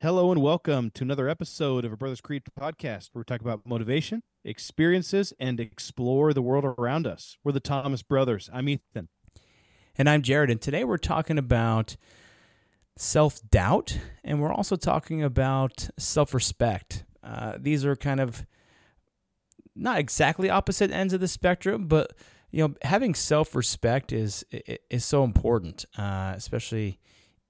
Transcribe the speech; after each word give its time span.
Hello 0.00 0.30
and 0.30 0.40
welcome 0.40 0.92
to 0.92 1.02
another 1.02 1.28
episode 1.28 1.84
of 1.84 1.92
a 1.92 1.96
Brothers 1.96 2.20
Creed 2.20 2.44
podcast 2.56 3.08
where 3.12 3.22
we 3.22 3.24
talk 3.24 3.40
about 3.40 3.66
motivation, 3.66 4.22
experiences, 4.44 5.32
and 5.40 5.58
explore 5.58 6.32
the 6.32 6.40
world 6.40 6.64
around 6.64 7.04
us. 7.04 7.36
We're 7.42 7.50
the 7.50 7.58
Thomas 7.58 8.04
Brothers. 8.04 8.48
I'm 8.52 8.68
Ethan. 8.68 9.08
And 9.96 10.08
I'm 10.08 10.22
Jared. 10.22 10.50
And 10.50 10.60
today 10.60 10.84
we're 10.84 10.98
talking 10.98 11.36
about 11.36 11.96
self 12.96 13.40
doubt 13.50 13.98
and 14.22 14.40
we're 14.40 14.52
also 14.52 14.76
talking 14.76 15.24
about 15.24 15.88
self 15.98 16.32
respect. 16.32 17.04
Uh, 17.20 17.54
these 17.58 17.84
are 17.84 17.96
kind 17.96 18.20
of 18.20 18.46
not 19.74 19.98
exactly 19.98 20.48
opposite 20.48 20.92
ends 20.92 21.12
of 21.12 21.18
the 21.18 21.26
spectrum, 21.26 21.88
but 21.88 22.12
you 22.52 22.62
know, 22.62 22.74
having 22.82 23.16
self 23.16 23.52
respect 23.52 24.12
is 24.12 24.44
is 24.88 25.04
so 25.04 25.24
important, 25.24 25.86
uh, 25.98 26.34
especially 26.36 27.00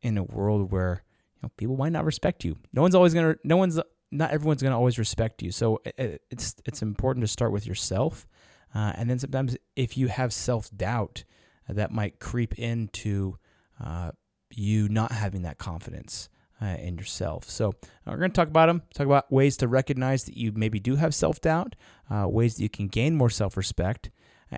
in 0.01 0.17
a 0.17 0.25
world 0.25 0.73
where 0.73 1.03
know, 1.43 1.51
people 1.57 1.77
might 1.77 1.93
not 1.93 2.05
respect 2.05 2.45
you. 2.45 2.57
No 2.73 2.83
one's 2.83 2.95
always 2.95 3.15
gonna. 3.15 3.37
No 3.45 3.57
one's. 3.57 3.81
Not 4.11 4.31
everyone's 4.31 4.63
gonna 4.63 4.77
always 4.77 4.99
respect 4.99 5.43
you. 5.43 5.53
So 5.53 5.81
it, 5.85 6.23
it's 6.31 6.57
it's 6.65 6.83
important 6.83 7.23
to 7.25 7.29
start 7.29 7.53
with 7.53 7.67
yourself, 7.67 8.27
uh, 8.75 8.93
and 8.97 9.09
then 9.09 9.19
sometimes 9.19 9.57
if 9.77 9.97
you 9.97 10.09
have 10.09 10.33
self 10.33 10.71
doubt, 10.77 11.25
uh, 11.69 11.75
that 11.75 11.91
might 11.91 12.19
creep 12.19 12.55
into 12.59 13.37
uh, 13.83 14.13
you 14.51 14.89
not 14.89 15.13
having 15.13 15.43
that 15.43 15.59
confidence. 15.59 16.29
Uh, 16.61 16.77
in 16.81 16.99
yourself. 16.99 17.49
So, 17.49 17.69
uh, 17.69 17.73
we're 18.07 18.17
going 18.17 18.33
to 18.33 18.35
talk 18.35 18.49
about 18.49 18.67
them, 18.67 18.83
talk 18.93 19.07
about 19.07 19.31
ways 19.31 19.57
to 19.59 19.69
recognize 19.69 20.25
that 20.25 20.37
you 20.37 20.51
maybe 20.51 20.81
do 20.81 20.97
have 20.97 21.15
self 21.15 21.41
doubt, 21.41 21.77
uh, 22.11 22.27
ways 22.29 22.57
that 22.57 22.65
you 22.65 22.69
can 22.69 22.89
gain 22.89 23.15
more 23.15 23.31
self 23.31 23.57
respect, 23.57 24.11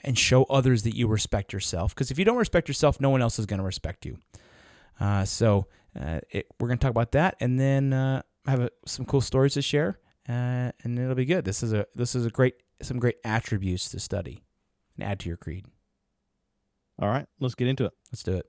and 0.02 0.18
show 0.18 0.44
others 0.44 0.82
that 0.84 0.96
you 0.96 1.06
respect 1.06 1.52
yourself. 1.52 1.94
Because 1.94 2.10
if 2.10 2.18
you 2.18 2.24
don't 2.24 2.38
respect 2.38 2.68
yourself, 2.68 3.02
no 3.02 3.10
one 3.10 3.20
else 3.20 3.38
is 3.38 3.44
going 3.44 3.58
to 3.58 3.64
respect 3.64 4.06
you. 4.06 4.16
Uh, 4.98 5.24
so, 5.24 5.66
uh, 5.98 6.20
it, 6.30 6.46
we're 6.58 6.68
going 6.68 6.78
to 6.78 6.82
talk 6.82 6.90
about 6.90 7.12
that, 7.12 7.36
and 7.40 7.58
then 7.58 7.92
uh, 7.92 8.22
have 8.46 8.60
a, 8.60 8.70
some 8.86 9.04
cool 9.04 9.20
stories 9.20 9.54
to 9.54 9.62
share, 9.62 9.98
uh, 10.28 10.70
and 10.82 10.98
it'll 10.98 11.14
be 11.14 11.24
good. 11.24 11.44
This 11.44 11.62
is 11.62 11.72
a 11.72 11.86
this 11.94 12.14
is 12.14 12.26
a 12.26 12.30
great 12.30 12.54
some 12.82 12.98
great 12.98 13.16
attributes 13.24 13.88
to 13.90 14.00
study 14.00 14.42
and 14.96 15.04
add 15.06 15.20
to 15.20 15.28
your 15.28 15.36
creed. 15.36 15.66
All 17.00 17.08
right, 17.08 17.26
let's 17.40 17.54
get 17.54 17.68
into 17.68 17.84
it. 17.86 17.92
Let's 18.12 18.22
do 18.22 18.36
it. 18.36 18.46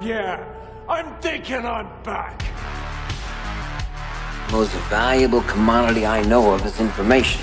Yeah, 0.00 0.44
I'm 0.88 1.20
thinking 1.20 1.64
I'm 1.64 1.88
back. 2.02 2.42
most 4.50 4.72
valuable 4.90 5.42
commodity 5.42 6.04
I 6.04 6.22
know 6.24 6.52
of 6.52 6.66
is 6.66 6.78
information. 6.78 7.40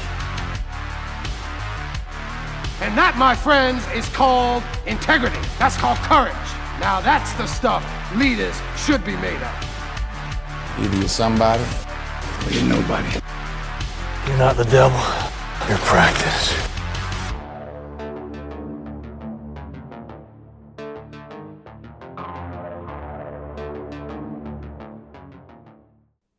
And 2.82 2.98
that, 2.98 3.18
my 3.18 3.36
friends, 3.36 3.86
is 3.94 4.08
called 4.10 4.64
integrity. 4.88 5.38
That's 5.60 5.76
called 5.76 5.98
courage. 5.98 6.34
Now, 6.80 7.02
that's 7.02 7.34
the 7.34 7.46
stuff 7.46 7.84
leaders 8.16 8.56
should 8.78 9.04
be 9.04 9.18
made 9.18 9.36
of. 9.36 10.80
Either 10.80 10.98
you're 10.98 11.10
somebody 11.10 11.64
or 12.46 12.52
you're 12.52 12.64
nobody. 12.64 13.20
You're 14.28 14.38
not 14.38 14.56
the 14.56 14.64
devil. 14.64 14.98
You're 15.68 15.78
practice. 15.80 16.70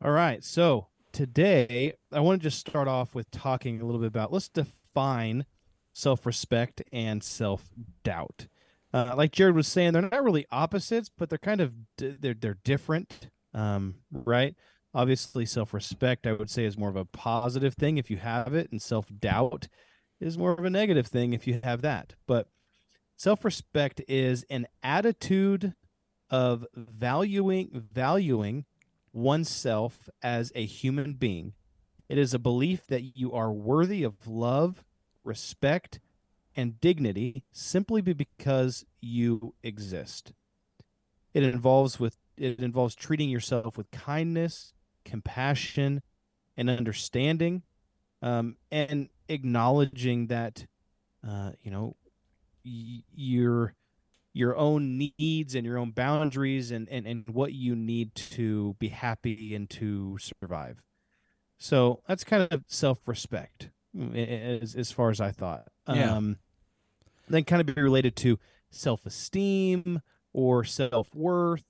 All 0.02 0.12
right, 0.12 0.42
so 0.42 0.86
today 1.12 1.92
I 2.10 2.20
want 2.20 2.40
to 2.40 2.48
just 2.48 2.58
start 2.58 2.88
off 2.88 3.14
with 3.14 3.30
talking 3.30 3.82
a 3.82 3.84
little 3.84 4.00
bit 4.00 4.08
about 4.08 4.32
let's 4.32 4.48
define 4.48 5.44
self 6.00 6.26
respect 6.26 6.82
and 6.92 7.22
self 7.22 7.64
doubt. 8.02 8.46
Uh, 8.92 9.14
like 9.16 9.30
Jared 9.30 9.54
was 9.54 9.68
saying, 9.68 9.92
they're 9.92 10.02
not 10.02 10.24
really 10.24 10.46
opposites, 10.50 11.10
but 11.16 11.28
they're 11.28 11.38
kind 11.38 11.60
of 11.60 11.72
they're 11.96 12.34
they're 12.34 12.58
different, 12.64 13.28
um, 13.54 13.96
right? 14.10 14.54
Obviously, 14.94 15.46
self 15.46 15.72
respect 15.72 16.26
I 16.26 16.32
would 16.32 16.50
say 16.50 16.64
is 16.64 16.78
more 16.78 16.88
of 16.88 16.96
a 16.96 17.04
positive 17.04 17.74
thing 17.74 17.98
if 17.98 18.10
you 18.10 18.16
have 18.16 18.54
it, 18.54 18.70
and 18.72 18.82
self 18.82 19.06
doubt 19.20 19.68
is 20.20 20.36
more 20.36 20.52
of 20.52 20.64
a 20.64 20.70
negative 20.70 21.06
thing 21.06 21.32
if 21.32 21.46
you 21.46 21.60
have 21.62 21.82
that. 21.82 22.14
But 22.26 22.48
self 23.16 23.44
respect 23.44 24.00
is 24.08 24.44
an 24.50 24.66
attitude 24.82 25.74
of 26.30 26.66
valuing 26.74 27.84
valuing 27.92 28.64
oneself 29.12 30.08
as 30.22 30.50
a 30.54 30.64
human 30.64 31.14
being. 31.14 31.52
It 32.08 32.18
is 32.18 32.34
a 32.34 32.40
belief 32.40 32.86
that 32.88 33.16
you 33.16 33.32
are 33.32 33.52
worthy 33.52 34.02
of 34.02 34.26
love 34.26 34.82
respect, 35.24 36.00
and 36.56 36.80
dignity 36.80 37.44
simply 37.52 38.02
because 38.02 38.84
you 39.00 39.54
exist. 39.62 40.32
It 41.32 41.42
involves 41.42 42.00
with 42.00 42.16
it 42.36 42.58
involves 42.60 42.94
treating 42.94 43.28
yourself 43.28 43.76
with 43.76 43.90
kindness, 43.90 44.72
compassion, 45.04 46.02
and 46.56 46.70
understanding, 46.70 47.62
um, 48.22 48.56
and 48.70 49.08
acknowledging 49.28 50.26
that 50.28 50.66
uh, 51.26 51.52
you 51.62 51.70
know 51.70 51.96
y- 52.64 53.02
your 53.14 53.74
your 54.32 54.56
own 54.56 55.10
needs 55.18 55.54
and 55.54 55.66
your 55.66 55.76
own 55.76 55.90
boundaries 55.90 56.70
and, 56.70 56.88
and, 56.88 57.04
and 57.04 57.28
what 57.28 57.52
you 57.52 57.74
need 57.74 58.14
to 58.14 58.76
be 58.78 58.88
happy 58.88 59.56
and 59.56 59.68
to 59.68 60.16
survive. 60.18 60.80
So 61.58 62.02
that's 62.06 62.22
kind 62.22 62.46
of 62.50 62.64
self 62.68 62.98
respect 63.06 63.70
as, 64.14 64.74
as 64.74 64.92
far 64.92 65.10
as 65.10 65.20
I 65.20 65.30
thought. 65.30 65.68
Yeah. 65.88 66.14
Um, 66.16 66.36
then 67.28 67.44
kind 67.44 67.60
of 67.60 67.74
be 67.74 67.80
related 67.80 68.16
to 68.16 68.38
self 68.70 69.06
esteem 69.06 70.02
or 70.32 70.64
self 70.64 71.14
worth. 71.14 71.64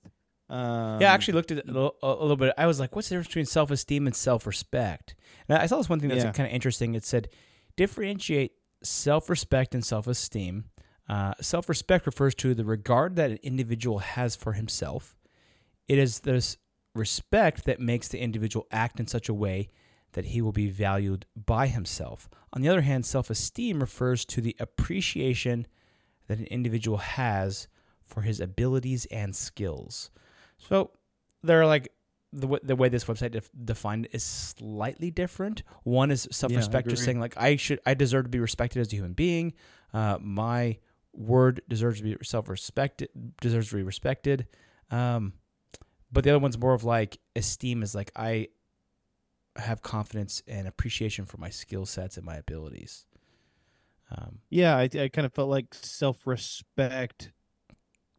Um, 0.49 0.99
yeah, 0.99 1.11
I 1.11 1.13
actually 1.13 1.35
looked 1.35 1.51
at 1.51 1.59
it 1.59 1.69
a 1.69 1.71
little, 1.71 1.95
a 2.03 2.09
little, 2.09 2.35
bit. 2.35 2.53
I 2.57 2.67
was 2.67 2.79
like, 2.79 2.95
what's 2.95 3.07
the 3.07 3.13
difference 3.13 3.27
between 3.27 3.45
self 3.45 3.71
esteem 3.71 4.05
and 4.05 4.15
self 4.15 4.45
respect? 4.45 5.15
And 5.47 5.57
I 5.57 5.65
saw 5.65 5.77
this 5.77 5.89
one 5.89 5.99
thing 5.99 6.09
that's 6.09 6.23
Yeah. 6.23 6.31
kind 6.31 6.47
of 6.47 6.53
interesting. 6.53 6.93
It 6.93 7.05
said, 7.05 7.29
differentiate 7.77 8.53
self 8.83 9.29
respect 9.29 9.73
and 9.73 9.85
self 9.85 10.07
esteem. 10.07 10.65
Uh, 11.07 11.33
self 11.41 11.69
respect 11.69 12.05
refers 12.05 12.35
to 12.35 12.53
the 12.53 12.65
regard 12.65 13.15
that 13.15 13.31
an 13.31 13.39
individual 13.43 13.99
has 13.99 14.35
for 14.35 14.53
himself. 14.53 15.15
It 15.87 15.97
is 15.97 16.19
this 16.21 16.57
respect 16.93 17.65
that 17.65 17.79
makes 17.79 18.07
the 18.09 18.19
individual 18.19 18.67
act 18.71 18.99
in 18.99 19.07
such 19.07 19.29
a 19.29 19.33
way 19.33 19.69
that 20.13 20.25
he 20.25 20.41
will 20.41 20.51
be 20.51 20.69
valued 20.69 21.25
by 21.35 21.67
himself. 21.67 22.29
On 22.53 22.61
the 22.61 22.69
other 22.69 22.81
hand, 22.81 23.05
self 23.05 23.29
esteem 23.29 23.79
refers 23.79 24.25
to 24.25 24.41
the 24.41 24.55
appreciation 24.59 25.67
that 26.27 26.39
an 26.39 26.45
individual 26.45 26.97
has 26.97 27.67
for 28.03 28.21
his 28.21 28.39
abilities 28.39 29.05
and 29.11 29.35
skills. 29.35 30.11
So 30.57 30.91
they're 31.43 31.65
like 31.65 31.91
the 32.33 32.41
w- 32.41 32.59
the 32.63 32.75
way 32.75 32.89
this 32.89 33.05
website 33.05 33.31
def- 33.31 33.49
defined 33.63 34.07
is 34.11 34.23
slightly 34.23 35.11
different. 35.11 35.63
One 35.83 36.11
is 36.11 36.27
self 36.31 36.51
respect, 36.59 36.87
just 36.89 37.03
saying 37.05 37.19
like 37.19 37.35
I 37.37 37.55
should 37.55 37.79
I 37.85 37.93
deserve 37.93 38.25
to 38.25 38.29
be 38.29 38.39
respected 38.39 38.79
as 38.79 38.91
a 38.91 38.95
human 38.95 39.13
being. 39.13 39.53
Uh, 39.93 40.17
my 40.21 40.77
word 41.13 41.61
deserves 41.67 41.97
to 41.97 42.03
be 42.03 42.15
self 42.23 42.47
respected, 42.49 43.09
deserves 43.41 43.69
to 43.69 43.75
be 43.75 43.83
respected. 43.83 44.47
Um, 44.89 45.33
but 46.11 46.23
the 46.23 46.29
other 46.31 46.39
one's 46.39 46.57
more 46.57 46.73
of 46.73 46.83
like 46.83 47.17
esteem 47.35 47.83
is 47.83 47.95
like 47.95 48.11
I 48.15 48.49
have 49.57 49.81
confidence 49.81 50.41
and 50.47 50.67
appreciation 50.67 51.25
for 51.25 51.37
my 51.37 51.49
skill 51.49 51.85
sets 51.85 52.17
and 52.17 52.25
my 52.25 52.35
abilities. 52.37 53.05
Um, 54.09 54.39
yeah, 54.49 54.75
I, 54.77 54.89
I 54.93 55.07
kind 55.09 55.25
of 55.25 55.33
felt 55.33 55.49
like 55.49 55.73
self 55.73 56.25
respect 56.27 57.31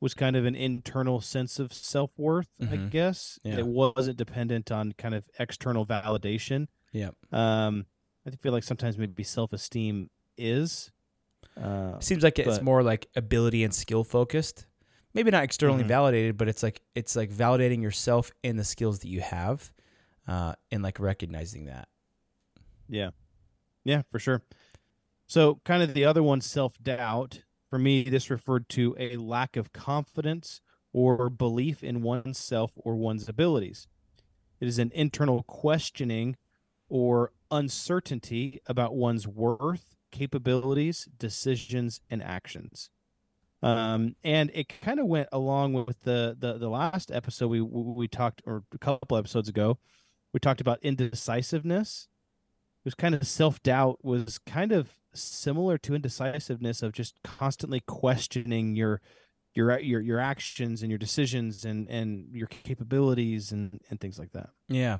was 0.00 0.14
kind 0.14 0.36
of 0.36 0.44
an 0.46 0.54
internal 0.54 1.20
sense 1.20 1.58
of 1.58 1.72
self 1.72 2.10
worth, 2.16 2.48
I 2.60 2.64
Mhm. 2.76 2.90
guess. 2.90 3.38
Yeah. 3.44 3.58
It 3.58 3.66
wasn't 3.66 4.16
dependent 4.16 4.72
on 4.72 4.92
kind 4.92 5.14
of 5.14 5.24
external 5.38 5.86
validation. 5.86 6.68
yeah. 6.92 7.10
Um, 7.30 7.86
I 8.26 8.30
feel 8.30 8.52
like 8.52 8.62
sometimes 8.64 8.96
maybe 8.98 9.22
self 9.24 9.52
esteem 9.52 10.10
is. 10.38 10.90
Uh, 11.56 11.98
Seems 12.00 12.22
like 12.22 12.38
it's 12.38 12.58
but- 12.58 12.62
more 12.64 12.82
like 12.82 13.08
ability 13.16 13.62
and 13.64 13.74
skill 13.74 14.04
focused. 14.04 14.66
Maybe 15.14 15.30
not 15.30 15.44
externally 15.44 15.84
Mhm. 15.84 15.88
validated, 15.88 16.36
but 16.38 16.48
it's 16.48 16.62
like 16.62 16.80
it's 16.94 17.14
like 17.16 17.30
validating 17.30 17.82
yourself 17.82 18.32
in 18.42 18.56
the 18.56 18.64
skills 18.64 19.00
that 19.00 19.08
you 19.08 19.20
have, 19.20 19.70
uh, 20.26 20.54
and 20.70 20.82
like 20.82 21.00
recognizing 21.00 21.66
that. 21.66 21.88
Yeah. 22.88 23.10
Yeah, 23.84 24.02
for 24.10 24.18
sure. 24.18 24.42
So, 25.26 25.60
kind 25.64 25.82
of 25.82 25.94
the 25.94 26.04
other 26.04 26.22
one, 26.22 26.40
self 26.40 26.74
doubt. 26.82 27.42
For 27.70 27.78
me, 27.78 28.02
this 28.02 28.28
referred 28.28 28.68
to 28.70 28.94
a 28.98 29.16
lack 29.16 29.56
of 29.56 29.72
confidence 29.72 30.60
or 30.92 31.30
belief 31.30 31.82
in 31.82 32.02
oneself 32.02 32.72
or 32.76 32.96
one's 32.96 33.28
abilities. 33.28 33.88
It 34.60 34.68
is 34.68 34.78
an 34.78 34.92
internal 34.94 35.42
questioning 35.44 36.36
or 36.88 37.32
uncertainty 37.50 38.60
about 38.66 38.94
one's 38.94 39.26
worth, 39.26 39.96
capabilities, 40.10 41.08
decisions, 41.18 42.00
and 42.10 42.22
actions. 42.22 42.90
Um, 43.62 44.16
and 44.22 44.50
it 44.54 44.68
kind 44.82 45.00
of 45.00 45.06
went 45.06 45.28
along 45.32 45.72
with 45.72 46.00
the, 46.02 46.36
the 46.38 46.58
the 46.58 46.68
last 46.68 47.10
episode 47.10 47.48
we 47.48 47.60
we 47.60 48.08
talked 48.08 48.42
or 48.44 48.64
a 48.74 48.78
couple 48.78 49.16
episodes 49.16 49.48
ago. 49.48 49.78
We 50.32 50.40
talked 50.40 50.60
about 50.60 50.78
indecisiveness 50.82 52.08
it 52.82 52.86
was 52.86 52.94
kind 52.94 53.14
of 53.14 53.24
self 53.26 53.62
doubt 53.62 54.04
was 54.04 54.38
kind 54.38 54.72
of 54.72 54.90
similar 55.14 55.78
to 55.78 55.94
indecisiveness 55.94 56.82
of 56.82 56.92
just 56.92 57.14
constantly 57.22 57.78
questioning 57.78 58.74
your 58.74 59.00
your 59.54 59.78
your 59.78 60.00
your 60.00 60.18
actions 60.18 60.82
and 60.82 60.90
your 60.90 60.98
decisions 60.98 61.64
and 61.64 61.88
and 61.88 62.34
your 62.34 62.48
capabilities 62.48 63.52
and 63.52 63.80
and 63.88 64.00
things 64.00 64.18
like 64.18 64.32
that. 64.32 64.50
Yeah. 64.68 64.98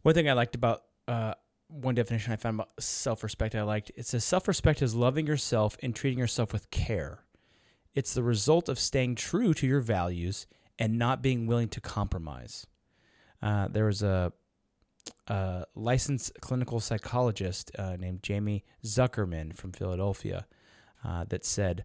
One 0.00 0.14
thing 0.14 0.26
I 0.26 0.32
liked 0.32 0.54
about 0.54 0.84
uh, 1.06 1.34
one 1.68 1.94
definition 1.94 2.32
I 2.32 2.36
found 2.36 2.56
about 2.56 2.70
self 2.80 3.22
respect 3.22 3.54
I 3.54 3.62
liked 3.62 3.92
it 3.94 4.06
says 4.06 4.24
self 4.24 4.48
respect 4.48 4.80
is 4.80 4.94
loving 4.94 5.26
yourself 5.26 5.76
and 5.82 5.94
treating 5.94 6.18
yourself 6.18 6.50
with 6.50 6.70
care. 6.70 7.24
It's 7.94 8.14
the 8.14 8.22
result 8.22 8.70
of 8.70 8.78
staying 8.78 9.16
true 9.16 9.52
to 9.52 9.66
your 9.66 9.80
values 9.80 10.46
and 10.78 10.98
not 10.98 11.20
being 11.20 11.46
willing 11.46 11.68
to 11.68 11.80
compromise. 11.82 12.66
Uh, 13.42 13.68
there 13.68 13.84
was 13.84 14.02
a, 14.02 14.32
a 15.28 15.64
licensed 15.74 16.32
clinical 16.40 16.80
psychologist 16.80 17.70
uh, 17.78 17.96
named 17.98 18.22
Jamie 18.22 18.64
Zuckerman 18.84 19.54
from 19.54 19.72
Philadelphia 19.72 20.46
uh, 21.04 21.24
that 21.28 21.44
said, 21.44 21.84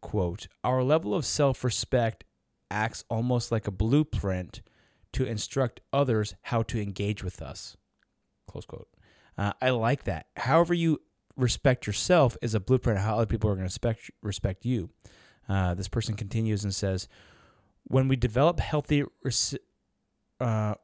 quote, 0.00 0.48
Our 0.62 0.82
level 0.82 1.14
of 1.14 1.24
self 1.24 1.64
respect 1.64 2.24
acts 2.70 3.04
almost 3.08 3.52
like 3.52 3.66
a 3.66 3.72
blueprint 3.72 4.62
to 5.12 5.24
instruct 5.24 5.80
others 5.92 6.34
how 6.42 6.62
to 6.64 6.80
engage 6.80 7.22
with 7.22 7.40
us. 7.40 7.76
Close 8.48 8.66
quote. 8.66 8.88
Uh, 9.36 9.52
I 9.60 9.70
like 9.70 10.04
that. 10.04 10.26
However, 10.36 10.74
you 10.74 11.00
respect 11.36 11.86
yourself 11.86 12.36
is 12.42 12.54
a 12.54 12.60
blueprint 12.60 12.98
of 12.98 13.04
how 13.04 13.16
other 13.16 13.26
people 13.26 13.50
are 13.50 13.54
going 13.54 13.62
to 13.62 13.72
respect 13.72 14.10
respect 14.22 14.64
you. 14.64 14.90
Uh, 15.48 15.74
this 15.74 15.88
person 15.88 16.14
continues 16.14 16.64
and 16.64 16.74
says, 16.74 17.08
"When 17.84 18.08
we 18.08 18.16
develop 18.16 18.60
healthy 18.60 19.04
reci- 19.24 19.58
uh, 20.40 20.74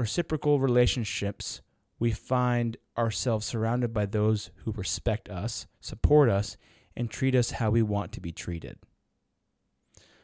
reciprocal 0.00 0.58
relationships, 0.58 1.60
we 1.98 2.10
find 2.10 2.76
ourselves 2.96 3.46
surrounded 3.46 3.92
by 3.92 4.06
those 4.06 4.50
who 4.64 4.72
respect 4.72 5.28
us, 5.28 5.66
support 5.80 6.28
us, 6.28 6.56
and 6.96 7.10
treat 7.10 7.34
us 7.34 7.52
how 7.52 7.70
we 7.70 7.82
want 7.82 8.12
to 8.12 8.20
be 8.20 8.32
treated." 8.32 8.78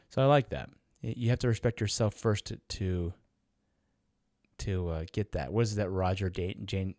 So 0.09 0.21
I 0.21 0.25
like 0.25 0.49
that. 0.49 0.69
You 1.01 1.29
have 1.29 1.39
to 1.39 1.47
respect 1.47 1.79
yourself 1.79 2.13
first 2.13 2.45
to 2.45 2.59
to, 2.69 3.13
to 4.59 4.89
uh, 4.89 5.05
get 5.11 5.33
that. 5.33 5.53
What 5.53 5.61
is 5.61 5.75
that? 5.75 5.89
Roger 5.89 6.29
da- 6.29 6.57
Jane, 6.65 6.95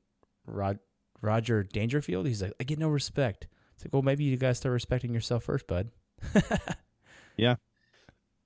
Rod, 0.46 0.78
Roger 1.20 1.62
Dangerfield. 1.62 2.26
He's 2.26 2.42
like, 2.42 2.54
I 2.60 2.64
get 2.64 2.78
no 2.78 2.88
respect. 2.88 3.48
It's 3.74 3.84
like, 3.84 3.92
well, 3.92 4.02
maybe 4.02 4.24
you 4.24 4.36
guys 4.36 4.58
start 4.58 4.72
respecting 4.72 5.12
yourself 5.12 5.44
first, 5.44 5.66
bud. 5.66 5.90
yeah. 7.36 7.56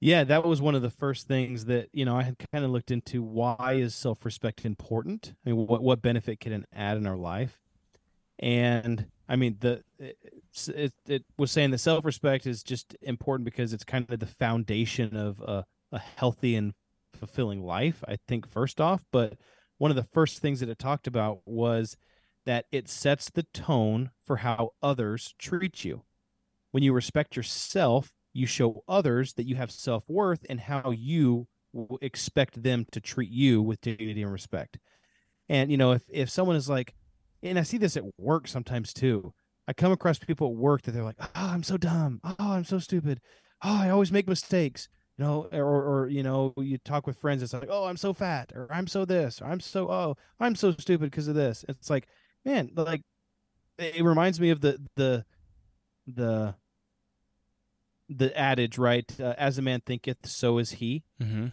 Yeah, 0.05 0.25
that 0.25 0.45
was 0.45 0.61
one 0.61 0.75
of 0.75 0.83
the 0.83 0.91
first 0.91 1.29
things 1.29 1.67
that, 1.67 1.89
you 1.93 2.05
know, 2.05 2.17
I 2.17 2.25
had 2.25 2.35
kind 2.53 2.65
of 2.65 2.73
looked 2.73 2.91
into 2.91 3.23
why 3.23 3.75
is 3.79 3.95
self-respect 3.95 4.65
important? 4.65 5.33
I 5.47 5.51
mean, 5.51 5.65
what 5.69 5.81
what 5.81 6.03
benefit 6.03 6.41
can 6.41 6.53
it 6.53 6.65
add 6.75 6.97
in 6.97 7.07
our 7.07 7.17
life? 7.17 7.61
And 8.41 9.07
I 9.29 9.37
mean, 9.37 9.59
the 9.61 9.85
eh, 10.01 10.11
it, 10.75 10.93
it 11.07 11.25
was 11.39 11.53
saying 11.53 11.71
that 11.71 11.79
self-respect 11.79 12.49
is 12.49 12.65
just 12.65 12.97
important 13.03 13.45
because 13.45 13.73
it's 13.73 13.85
kind 13.85 14.05
of 14.11 14.19
the 14.19 14.27
foundation 14.27 15.17
of 15.17 15.41
a, 15.41 15.65
a 15.93 16.01
healthy 16.01 16.57
and 16.57 16.75
fulfilling 17.17 17.63
life, 17.63 18.03
I 18.09 18.19
think 18.27 18.49
first 18.49 18.81
off, 18.81 19.05
but 19.13 19.35
one 19.79 19.93
of 19.93 19.97
the 19.97 20.09
first 20.13 20.41
things 20.41 20.59
that 20.59 20.69
it 20.69 20.81
talked 20.81 21.07
about 21.07 21.43
was 21.47 21.97
that 22.45 22.65
it 22.73 22.89
sets 22.89 23.31
the 23.31 23.45
tone 23.55 24.11
for 24.25 24.39
how 24.39 24.71
others 24.83 25.33
treat 25.39 25.85
you. 25.85 26.03
When 26.73 26.83
you 26.83 26.93
respect 26.93 27.37
yourself, 27.37 28.13
you 28.33 28.47
show 28.47 28.83
others 28.89 29.35
that 29.35 29.47
you 29.47 29.57
have 29.57 29.71
self 29.71 30.05
worth 30.09 30.45
and 30.49 30.61
how 30.61 30.91
you 30.91 31.49
expect 32.03 32.63
them 32.63 32.87
to 32.93 33.01
treat 33.01 33.31
you 33.31 33.63
with 33.63 33.81
dignity 33.81 34.23
and 34.23 34.33
respect. 34.33 34.79
And 35.49 35.71
you 35.71 35.77
know, 35.77 35.93
if 35.93 36.03
if 36.09 36.31
someone 36.31 36.57
is 36.57 36.69
like, 36.69 36.95
and 37.43 37.59
I 37.59 37.63
see 37.63 37.79
this 37.79 37.97
at 37.97 38.05
work 38.19 38.49
sometimes 38.49 38.93
too. 38.93 39.35
I 39.69 39.73
come 39.73 39.93
across 39.93 40.19
people 40.19 40.49
at 40.49 40.57
work 40.57 40.83
that 40.83 40.93
they're 40.93 41.05
like, 41.05 41.19
"Oh, 41.21 41.29
I'm 41.35 41.63
so 41.63 41.77
dumb. 41.77 42.21
Oh, 42.25 42.35
I'm 42.39 42.65
so 42.65 42.79
stupid. 42.79 43.21
Oh, 43.63 43.77
I 43.83 43.91
always 43.91 44.13
make 44.13 44.29
mistakes." 44.29 44.89
You 45.19 45.25
know, 45.25 45.49
or 45.53 45.65
or 46.03 46.09
you 46.09 46.23
know, 46.23 46.53
you 46.57 46.79
talk 46.79 47.07
with 47.07 47.19
friends. 47.19 47.43
It's 47.43 47.53
like, 47.53 47.69
"Oh, 47.71 47.85
I'm 47.87 47.97
so 47.97 48.13
fat," 48.13 48.53
or 48.55 48.67
"I'm 48.73 48.87
so 48.87 49.05
this," 49.05 49.41
or 49.41 49.47
"I'm 49.47 49.61
so 49.61 49.91
oh, 49.91 50.17
I'm 50.41 50.55
so 50.57 50.73
stupid 50.73 51.11
because 51.11 51.29
of 51.29 51.35
this." 51.35 51.65
It's 51.69 51.91
like, 51.91 52.09
man, 52.45 52.71
like 52.75 53.03
it 53.79 54.05
reminds 54.05 54.41
me 54.41 54.51
of 54.51 54.61
the 54.61 54.79
the 54.97 55.25
the 56.07 56.55
the 58.13 58.37
adage, 58.39 58.79
right? 58.79 59.11
Uh, 59.21 59.35
As 59.39 59.59
a 59.59 59.63
man 59.63 59.81
thinketh, 59.85 60.27
so 60.27 60.59
is 60.59 60.73
he. 60.73 61.05
Mm-hmm. 61.21 61.49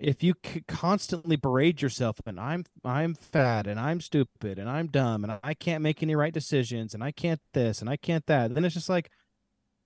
If 0.00 0.22
you 0.22 0.34
c- 0.46 0.62
constantly 0.68 1.34
berate 1.36 1.82
yourself 1.82 2.20
and 2.24 2.38
I'm 2.38 2.64
I'm 2.84 3.14
fat 3.14 3.66
and 3.66 3.80
I'm 3.80 4.00
stupid 4.00 4.58
and 4.58 4.68
I'm 4.68 4.86
dumb 4.86 5.24
and 5.24 5.40
I 5.42 5.54
can't 5.54 5.82
make 5.82 6.02
any 6.02 6.14
right 6.14 6.32
decisions 6.32 6.94
and 6.94 7.02
I 7.02 7.10
can't 7.10 7.40
this 7.52 7.80
and 7.80 7.90
I 7.90 7.96
can't 7.96 8.24
that, 8.26 8.54
then 8.54 8.64
it's 8.64 8.74
just 8.74 8.88
like, 8.88 9.10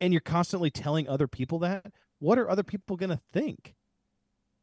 and 0.02 0.12
you're 0.12 0.20
constantly 0.20 0.70
telling 0.70 1.08
other 1.08 1.26
people 1.26 1.58
that. 1.60 1.92
What 2.18 2.38
are 2.38 2.50
other 2.50 2.62
people 2.62 2.96
gonna 2.96 3.20
think? 3.32 3.74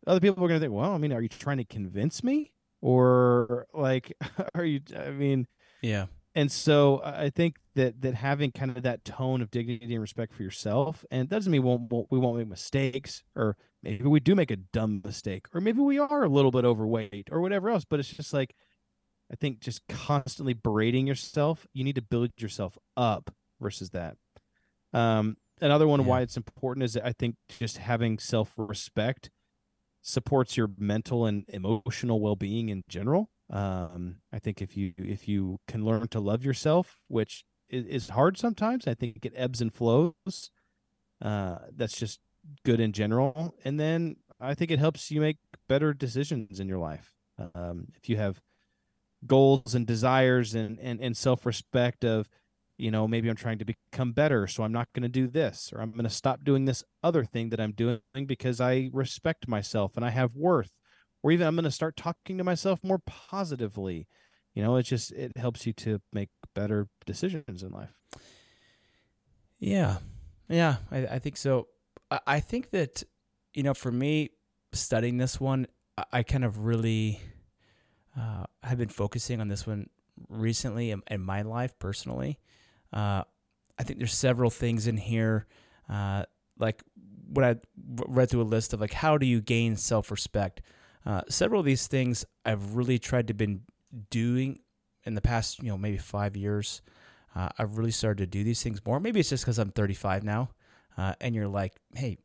Other 0.06 0.20
people 0.20 0.44
are 0.44 0.48
gonna 0.48 0.60
think, 0.60 0.72
well, 0.72 0.94
I 0.94 0.98
mean, 1.00 1.12
are 1.12 1.22
you 1.22 1.30
trying 1.30 1.58
to 1.58 1.66
convince 1.66 2.24
me, 2.24 2.54
or 2.80 3.66
like, 3.74 4.14
are 4.54 4.64
you? 4.64 4.82
I 4.96 5.10
mean, 5.10 5.48
yeah 5.82 6.06
and 6.36 6.52
so 6.52 7.02
I 7.04 7.30
think 7.30 7.58
that 7.76 8.02
that 8.02 8.14
having 8.16 8.52
kind 8.52 8.76
of 8.76 8.84
that 8.84 9.04
tone 9.04 9.42
of 9.42 9.50
dignity 9.52 9.94
and 9.94 10.02
respect 10.02 10.34
for 10.34 10.44
yourself, 10.44 11.06
and 11.12 11.22
it 11.24 11.30
doesn't 11.30 11.52
mean 11.52 11.64
we 11.64 11.70
won't, 11.70 12.12
we 12.12 12.20
won't 12.20 12.38
make 12.38 12.48
mistakes, 12.48 13.24
or 13.36 13.58
maybe 13.82 14.04
we 14.06 14.20
do 14.20 14.36
make 14.36 14.52
a 14.52 14.58
dumb 14.58 15.02
mistake, 15.04 15.48
or 15.54 15.62
maybe 15.62 15.80
we 15.82 15.98
are 16.00 16.24
a 16.24 16.30
little 16.30 16.52
bit 16.52 16.66
overweight, 16.66 17.30
or 17.32 17.42
whatever 17.42 17.70
else. 17.70 17.86
But 17.86 18.00
it's 18.00 18.10
just 18.14 18.34
like, 18.34 18.56
I 19.32 19.36
think 19.36 19.60
just 19.60 19.88
constantly 19.88 20.54
berating 20.54 21.08
yourself, 21.08 21.68
you 21.74 21.84
need 21.84 21.96
to 21.96 22.02
build 22.02 22.32
yourself 22.38 22.78
up 22.98 23.32
versus 23.62 23.92
that. 23.92 24.18
Um, 24.94 25.38
another 25.62 25.88
one 25.88 26.04
Yeah. 26.04 26.06
why 26.06 26.22
it's 26.22 26.38
important 26.38 26.84
is 26.84 26.94
that 26.94 27.06
I 27.06 27.14
think 27.14 27.36
just 27.60 27.78
having 27.78 28.20
self 28.20 28.54
respect 28.58 29.30
supports 30.02 30.58
your 30.58 30.70
mental 30.78 31.26
and 31.26 31.46
emotional 31.50 32.20
well 32.22 32.36
being 32.36 32.70
in 32.70 32.84
general. 32.90 33.30
Um, 33.50 34.18
I 34.32 34.40
think 34.40 34.62
if 34.62 34.78
you 34.78 34.94
if 34.98 35.28
you 35.28 35.60
can 35.68 35.84
learn 35.84 36.08
to 36.10 36.20
love 36.20 36.46
yourself, 36.46 36.98
which 37.08 37.46
is, 37.70 37.86
is 37.86 38.10
hard 38.10 38.38
sometimes, 38.38 38.88
I 38.88 38.94
think 38.94 39.26
it 39.26 39.34
ebbs 39.36 39.62
and 39.62 39.74
flows. 39.74 40.52
Uh, 41.22 41.58
that's 41.76 41.98
just 41.98 42.20
good 42.64 42.80
in 42.80 42.94
general, 42.94 43.56
and 43.66 43.80
then 43.80 44.18
I 44.40 44.54
think 44.54 44.72
it 44.72 44.80
helps 44.80 45.12
you 45.12 45.20
make 45.22 45.38
better 45.68 45.94
decisions 45.94 46.60
in 46.60 46.68
your 46.70 46.80
life. 46.80 47.14
Um, 47.56 47.88
if 47.96 48.08
you 48.10 48.18
have 48.18 48.40
goals 49.26 49.76
and 49.76 49.86
desires 49.86 50.56
and 50.56 50.80
and, 50.80 51.02
and 51.02 51.16
self 51.18 51.46
respect 51.46 52.06
of 52.06 52.30
you 52.78 52.90
know 52.90 53.08
maybe 53.08 53.30
i'm 53.30 53.36
trying 53.36 53.58
to 53.58 53.66
become 53.66 54.14
better 54.14 54.48
so 54.48 54.64
i'm 54.64 54.72
not 54.72 54.88
going 54.94 55.04
to 55.04 55.10
do 55.10 55.28
this 55.28 55.72
or 55.76 55.82
i'm 55.82 55.92
going 55.92 56.04
to 56.06 56.10
stop 56.10 56.44
doing 56.44 56.66
this 56.66 56.84
other 57.04 57.26
thing 57.26 57.50
that 57.50 57.60
i'm 57.60 57.74
doing 57.74 58.00
because 58.26 58.62
i 58.62 58.90
respect 58.94 59.48
myself 59.48 59.98
and 59.98 60.06
i 60.06 60.10
have 60.10 60.36
worth 60.36 60.72
or 61.24 61.32
even 61.32 61.48
i'm 61.48 61.56
going 61.56 61.64
to 61.64 61.72
start 61.72 61.96
talking 61.96 62.38
to 62.38 62.44
myself 62.44 62.80
more 62.84 63.00
positively 63.00 64.08
you 64.54 64.64
know 64.64 64.76
it 64.76 64.84
just 64.84 65.12
it 65.12 65.36
helps 65.38 65.66
you 65.66 65.74
to 65.74 66.02
make 66.14 66.30
better 66.54 66.88
decisions 67.06 67.64
in 67.64 67.72
life 67.72 67.94
Yeah, 69.60 69.98
yeah, 70.48 70.78
I, 70.92 70.98
I 71.06 71.20
think 71.20 71.38
so. 71.38 71.68
I, 72.10 72.20
I 72.26 72.40
think 72.40 72.72
that 72.72 73.04
you 73.54 73.64
know, 73.64 73.74
for 73.74 73.92
me, 73.92 74.30
studying 74.74 75.18
this 75.18 75.40
one, 75.40 75.68
I, 75.98 76.04
I 76.14 76.24
kind 76.24 76.46
of 76.46 76.60
really 76.66 77.20
uh, 78.18 78.46
have 78.64 78.78
been 78.78 78.90
focusing 78.90 79.42
on 79.42 79.48
this 79.48 79.66
one 79.68 79.90
recently 80.30 80.92
in, 80.92 81.02
in 81.10 81.22
my 81.22 81.42
life 81.42 81.78
personally. 81.80 82.40
Uh, 82.94 83.24
I 83.78 83.84
think 83.84 84.00
there's 84.00 84.14
several 84.14 84.50
things 84.50 84.88
in 84.88 84.98
here, 84.98 85.46
uh, 85.90 86.24
like 86.58 86.84
when 87.32 87.46
I 87.46 87.56
read 88.08 88.30
through 88.30 88.42
a 88.42 88.44
list 88.44 88.74
of 88.74 88.82
like 88.82 88.94
how 88.94 89.18
do 89.18 89.26
you 89.26 89.42
gain 89.42 89.76
self-respect. 89.76 90.62
Uh, 91.06 91.22
several 91.30 91.60
of 91.60 91.66
these 91.66 91.88
things 91.88 92.26
I've 92.46 92.76
really 92.76 93.00
tried 93.00 93.28
to 93.28 93.34
been 93.34 93.62
doing 94.10 94.60
in 95.04 95.16
the 95.16 95.22
past, 95.22 95.60
you 95.60 95.70
know, 95.70 95.78
maybe 95.78 95.98
five 95.98 96.36
years. 96.36 96.82
Uh, 97.36 97.50
I've 97.58 97.78
really 97.78 97.92
started 97.92 98.24
to 98.24 98.38
do 98.38 98.44
these 98.44 98.62
things 98.62 98.84
more. 98.86 99.00
Maybe 99.00 99.20
it's 99.20 99.30
just 99.30 99.44
because 99.44 99.60
I'm 99.60 99.70
35 99.70 100.24
now, 100.24 100.50
uh, 100.98 101.14
and 101.22 101.36
you're 101.36 101.48
like, 101.48 101.74
hey, 101.96 102.18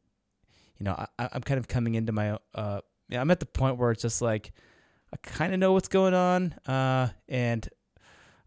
you 0.78 0.84
know, 0.84 0.94
I, 1.18 1.28
I'm 1.32 1.42
kind 1.42 1.58
of 1.58 1.68
coming 1.68 1.94
into 1.94 2.12
my. 2.12 2.38
Uh, 2.54 2.80
I'm 3.12 3.30
at 3.30 3.40
the 3.40 3.46
point 3.46 3.76
where 3.76 3.90
it's 3.90 4.02
just 4.02 4.22
like 4.22 4.52
I 5.12 5.16
kind 5.22 5.52
of 5.52 5.60
know 5.60 5.72
what's 5.72 5.88
going 5.88 6.14
on, 6.14 6.52
uh, 6.66 7.08
and 7.28 7.68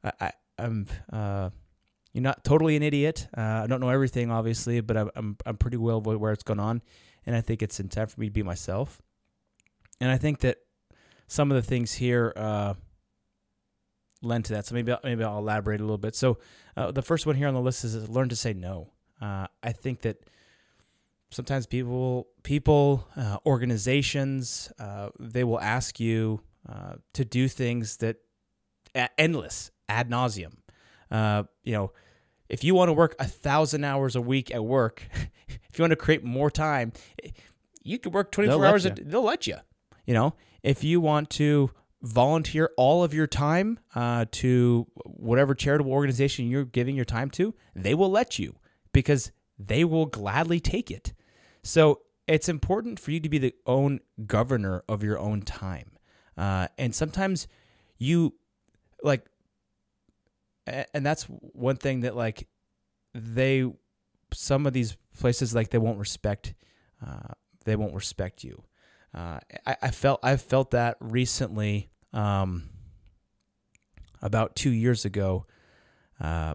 I, 0.04 0.12
I, 0.20 0.32
I'm. 0.60 0.88
Uh, 1.12 1.50
you're 2.14 2.24
not 2.24 2.44
totally 2.44 2.76
an 2.76 2.82
idiot. 2.82 3.28
Uh, 3.38 3.62
I 3.64 3.68
don't 3.68 3.80
know 3.80 3.90
everything, 3.90 4.32
obviously, 4.32 4.82
but 4.82 4.98
I'm, 4.98 5.12
I'm 5.16 5.38
I'm 5.46 5.58
pretty 5.58 5.78
well 5.78 5.98
aware 5.98 6.18
where 6.18 6.34
it's 6.34 6.44
going 6.44 6.60
on, 6.60 6.82
and 7.26 7.36
I 7.36 7.42
think 7.42 7.62
it's 7.62 7.80
in 7.80 7.90
time 7.90 8.08
for 8.08 8.20
me 8.20 8.28
to 8.28 8.34
be 8.34 8.44
myself. 8.44 9.02
And 10.00 10.12
I 10.12 10.18
think 10.18 10.40
that 10.40 10.58
some 11.28 11.52
of 11.52 11.56
the 11.56 11.62
things 11.62 11.94
here 11.94 12.34
uh, 12.36 12.74
lend 14.22 14.46
to 14.46 14.54
that. 14.54 14.66
So 14.66 14.76
maybe 14.76 14.92
I'll- 14.92 15.00
maybe 15.04 15.24
I'll 15.24 15.40
elaborate 15.40 15.80
a 15.80 15.84
little 15.84 15.98
bit. 15.98 16.16
So 16.16 16.38
uh, 16.76 16.92
the 16.92 17.02
first 17.02 17.26
one 17.26 17.36
here 17.36 17.48
on 17.48 17.54
the 17.54 17.62
list 17.62 17.84
is 17.84 18.10
learn 18.10 18.30
to 18.30 18.36
say 18.36 18.54
no. 18.54 18.92
Uh, 19.22 19.48
I 19.64 19.72
think 19.72 20.02
that 20.02 20.18
sometimes 21.32 21.66
people 21.66 22.28
people 22.44 23.08
uh, 23.16 23.38
organizations 23.46 24.72
uh, 24.80 25.10
they 25.20 25.44
will 25.44 25.60
ask 25.60 26.00
you 26.00 26.42
uh, 26.70 26.96
to 27.14 27.26
do 27.26 27.48
things 27.48 27.98
that 27.98 28.18
endless 29.18 29.72
ad 29.90 30.10
nauseum. 30.10 30.54
Uh, 31.10 31.44
you 31.64 31.74
know, 31.74 31.92
if 32.50 32.64
you 32.64 32.76
want 32.76 32.90
to 32.90 32.94
work 32.94 33.16
a 33.20 33.26
thousand 33.26 33.84
hours 33.84 34.16
a 34.16 34.22
week 34.22 34.54
at 34.54 34.64
work, 34.64 35.04
if 35.14 35.30
if 35.70 35.80
you 35.80 35.84
want 35.84 35.92
to 35.92 35.96
create 35.98 36.24
more 36.24 36.50
time, 36.52 36.92
you 37.84 37.98
could 38.00 38.14
work 38.14 38.32
24 38.32 38.60
They'll 38.60 38.70
hours. 38.70 38.86
A, 38.86 38.90
they'll 38.92 39.24
let 39.24 39.48
you. 39.48 39.58
You 40.08 40.16
know, 40.16 40.34
if 40.64 40.84
you 40.84 41.00
want 41.00 41.30
to 41.32 41.70
volunteer 42.02 42.72
all 42.78 43.04
of 43.04 43.14
your 43.14 43.28
time 43.28 43.80
uh, 43.94 44.26
to 44.32 44.88
whatever 45.06 45.54
charitable 45.54 45.92
organization 45.92 46.48
you're 46.48 46.66
giving 46.66 46.96
your 46.96 47.06
time 47.06 47.30
to, 47.32 47.54
they 47.76 47.94
will 47.94 48.10
let 48.10 48.40
you 48.40 48.56
because 48.94 49.32
they 49.60 49.84
will 49.84 50.06
gladly 50.06 50.60
take 50.60 50.90
it. 50.90 51.14
So 51.62 52.02
it's 52.28 52.48
important 52.50 53.00
for 53.00 53.12
you 53.12 53.20
to 53.20 53.30
be 53.30 53.38
the 53.38 53.54
own 53.66 54.00
governor 54.26 54.84
of 54.88 55.04
your 55.04 55.20
own 55.20 55.42
time. 55.42 55.92
Uh, 56.38 56.68
and 56.78 56.96
sometimes 56.96 57.48
you 57.98 58.36
like, 59.04 59.26
and 60.66 61.06
that's 61.06 61.24
one 61.24 61.78
thing 61.78 62.02
that 62.02 62.16
like 62.16 62.48
they, 63.14 63.66
some 64.34 64.66
of 64.66 64.74
these 64.74 64.98
places 65.20 65.56
like 65.56 65.70
they 65.70 65.78
won't 65.78 65.98
respect, 65.98 66.54
uh, 67.06 67.34
they 67.66 67.76
won't 67.76 67.94
respect 67.94 68.44
you. 68.44 68.64
Uh, 69.18 69.40
I, 69.66 69.78
I 69.84 69.92
felt 69.92 70.20
I 70.22 70.38
felt 70.38 70.72
that 70.72 70.98
recently, 71.00 71.90
um, 72.14 72.70
about 74.22 74.56
two 74.56 74.70
years 74.70 75.06
ago. 75.06 75.48
Uh, 76.22 76.54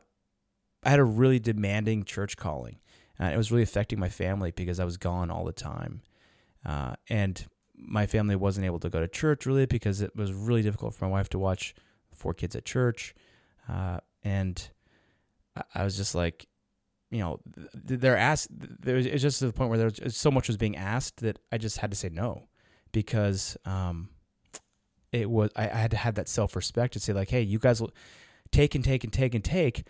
I 0.85 0.91
had 0.91 1.01
a 1.01 1.05
really 1.05 1.39
demanding 1.39 2.05
church 2.05 2.37
calling. 2.37 2.79
Uh, 3.21 3.27
it 3.27 3.37
was 3.37 3.51
really 3.51 3.63
affecting 3.63 3.99
my 3.99 4.09
family 4.09 4.53
because 4.53 4.79
I 4.81 4.85
was 4.85 4.97
gone 4.97 5.31
all 5.31 5.45
the 5.45 5.53
time, 5.53 6.03
uh, 6.65 6.95
and 7.09 7.45
my 7.75 8.07
family 8.07 8.37
wasn't 8.37 8.67
able 8.67 8.79
to 8.81 8.89
go 8.89 9.01
to 9.01 9.09
church 9.09 9.45
really 9.45 9.67
because 9.67 10.01
it 10.01 10.15
was 10.15 10.33
really 10.33 10.63
difficult 10.63 10.95
for 10.95 11.07
my 11.07 11.11
wife 11.11 11.29
to 11.31 11.39
watch 11.41 11.75
four 12.15 12.33
kids 12.33 12.55
at 12.55 12.65
church, 12.65 13.13
uh, 13.69 13.99
and 14.23 14.71
I, 15.57 15.63
I 15.77 15.85
was 15.85 15.97
just 15.97 16.15
like, 16.15 16.47
you 17.11 17.19
know, 17.19 17.41
they're 17.75 18.17
asked. 18.17 18.51
Was, 18.85 19.07
it 19.07 19.13
was 19.13 19.23
just 19.23 19.41
to 19.41 19.47
the 19.47 19.53
point 19.53 19.71
where 19.71 19.79
there 19.79 19.91
was 20.05 20.17
so 20.17 20.31
much 20.31 20.47
was 20.47 20.57
being 20.57 20.77
asked 20.77 21.19
that 21.23 21.41
I 21.51 21.59
just 21.59 21.79
had 21.79 21.91
to 21.91 21.97
say 21.97 22.09
no 22.09 22.47
because 22.93 23.57
um, 23.65 24.09
it 25.13 25.31
was 25.31 25.51
I, 25.57 25.65
I 25.65 25.77
had 25.77 25.91
to 25.93 25.97
have 25.97 26.15
that 26.15 26.29
self 26.29 26.57
respect 26.57 26.93
to 26.95 27.01
say 27.01 27.13
like, 27.13 27.31
hey, 27.31 27.43
you 27.43 27.59
guys 27.59 27.81
will 27.81 27.93
take 28.51 28.75
and 28.75 28.85
take 28.85 29.05
and 29.05 29.13
take 29.13 29.35
and 29.35 29.45
take 29.45 29.85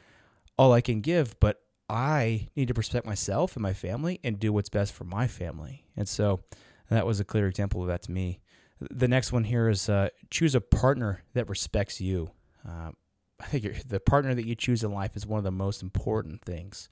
all 0.56 0.73
I 0.73 0.80
can 0.80 1.00
give, 1.00 1.38
but 1.40 1.62
I 1.88 2.49
need 2.56 2.68
to 2.68 2.75
respect 2.75 3.06
myself 3.06 3.56
and 3.56 3.62
my 3.62 3.73
family 3.73 4.21
and 4.23 4.38
do 4.38 4.52
what's 4.52 4.68
best 4.68 4.92
for 4.92 5.04
my 5.04 5.26
family. 5.26 5.85
And 5.97 6.09
so 6.09 6.40
that 6.88 7.06
was 7.06 7.21
a 7.21 7.25
clear 7.25 7.47
example 7.49 7.82
of 7.82 7.88
that 7.88 8.02
to 8.02 8.12
me. 8.12 8.40
The 8.80 9.09
next 9.09 9.32
one 9.32 9.44
here 9.44 9.68
is 9.68 9.88
uh, 9.88 10.09
choose 10.30 10.54
a 10.54 10.61
partner 10.61 11.23
that 11.35 11.49
respects 11.49 12.00
you. 12.00 12.30
Uh, 12.66 12.92
I 13.40 13.47
think 13.47 13.88
the 13.88 14.00
partner 14.00 14.35
that 14.35 14.47
you 14.47 14.54
choose 14.54 14.82
in 14.85 14.92
life 14.92 15.16
is 15.16 15.26
one 15.26 15.38
of 15.38 15.44
the 15.44 15.50
most 15.50 15.82
important 15.82 16.42
things. 16.42 16.88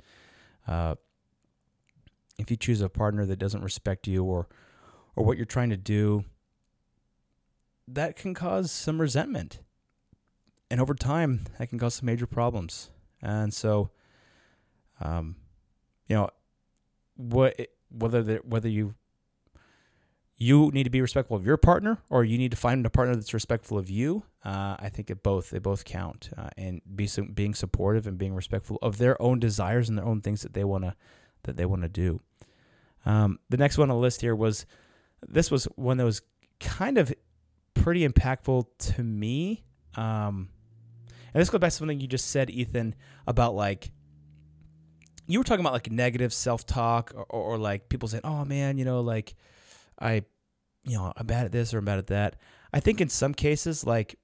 Uh, 0.66 0.96
if 2.38 2.50
you 2.50 2.56
choose 2.56 2.80
a 2.80 2.88
partner 2.88 3.24
that 3.26 3.38
doesn't 3.38 3.62
respect 3.62 4.06
you 4.06 4.24
or 4.24 4.48
or 5.16 5.24
what 5.24 5.36
you're 5.36 5.46
trying 5.46 5.70
to 5.70 5.76
do, 5.76 6.24
that 7.86 8.16
can 8.16 8.34
cause 8.34 8.70
some 8.70 9.00
resentment. 9.00 9.60
And 10.70 10.80
over 10.80 10.94
time, 10.94 11.46
that 11.58 11.68
can 11.68 11.78
cause 11.78 11.94
some 11.96 12.06
major 12.06 12.26
problems. 12.26 12.90
And 13.20 13.52
so, 13.52 13.90
um, 15.00 15.36
you 16.06 16.16
know, 16.16 16.30
what 17.16 17.56
whether 17.90 18.22
the, 18.22 18.36
whether 18.44 18.68
you 18.68 18.94
you 20.36 20.70
need 20.72 20.84
to 20.84 20.90
be 20.90 21.02
respectful 21.02 21.36
of 21.36 21.44
your 21.44 21.58
partner 21.58 21.98
or 22.08 22.24
you 22.24 22.38
need 22.38 22.50
to 22.50 22.56
find 22.56 22.84
a 22.86 22.90
partner 22.90 23.14
that's 23.14 23.34
respectful 23.34 23.76
of 23.76 23.90
you. 23.90 24.22
Uh, 24.42 24.74
I 24.78 24.88
think 24.88 25.10
it 25.10 25.22
both 25.22 25.50
they 25.50 25.58
both 25.58 25.84
count 25.84 26.30
uh, 26.36 26.48
and 26.56 26.80
be 26.96 27.06
some, 27.06 27.26
being 27.32 27.54
supportive 27.54 28.06
and 28.06 28.16
being 28.16 28.34
respectful 28.34 28.78
of 28.80 28.96
their 28.96 29.20
own 29.20 29.38
desires 29.38 29.90
and 29.90 29.98
their 29.98 30.06
own 30.06 30.22
things 30.22 30.40
that 30.42 30.54
they 30.54 30.64
wanna 30.64 30.96
that 31.42 31.56
they 31.56 31.66
wanna 31.66 31.90
do. 31.90 32.20
Um, 33.04 33.38
the 33.50 33.58
next 33.58 33.76
one 33.76 33.90
on 33.90 33.96
the 33.96 34.00
list 34.00 34.22
here 34.22 34.34
was 34.34 34.64
this 35.28 35.50
was 35.50 35.64
one 35.76 35.96
that 35.98 36.04
was 36.04 36.22
kind 36.58 36.98
of 36.98 37.12
pretty 37.74 38.06
impactful 38.06 38.66
to 38.78 39.02
me. 39.02 39.64
Um, 39.96 40.50
and 41.32 41.40
this 41.40 41.50
goes 41.50 41.60
back 41.60 41.70
to 41.70 41.76
something 41.76 42.00
you 42.00 42.08
just 42.08 42.30
said, 42.30 42.50
Ethan, 42.50 42.94
about 43.26 43.54
like 43.54 43.92
you 45.26 45.38
were 45.38 45.44
talking 45.44 45.60
about 45.60 45.72
like 45.72 45.90
negative 45.90 46.32
self 46.32 46.66
talk 46.66 47.12
or, 47.14 47.24
or, 47.28 47.42
or 47.54 47.58
like 47.58 47.88
people 47.88 48.08
saying, 48.08 48.22
"Oh 48.24 48.44
man, 48.44 48.78
you 48.78 48.84
know, 48.84 49.00
like 49.00 49.34
I, 49.98 50.24
you 50.84 50.96
know, 50.96 51.12
I'm 51.16 51.26
bad 51.26 51.46
at 51.46 51.52
this 51.52 51.72
or 51.72 51.78
I'm 51.78 51.84
bad 51.84 51.98
at 51.98 52.08
that." 52.08 52.36
I 52.72 52.80
think 52.80 53.00
in 53.00 53.08
some 53.08 53.34
cases, 53.34 53.86
like 53.86 54.16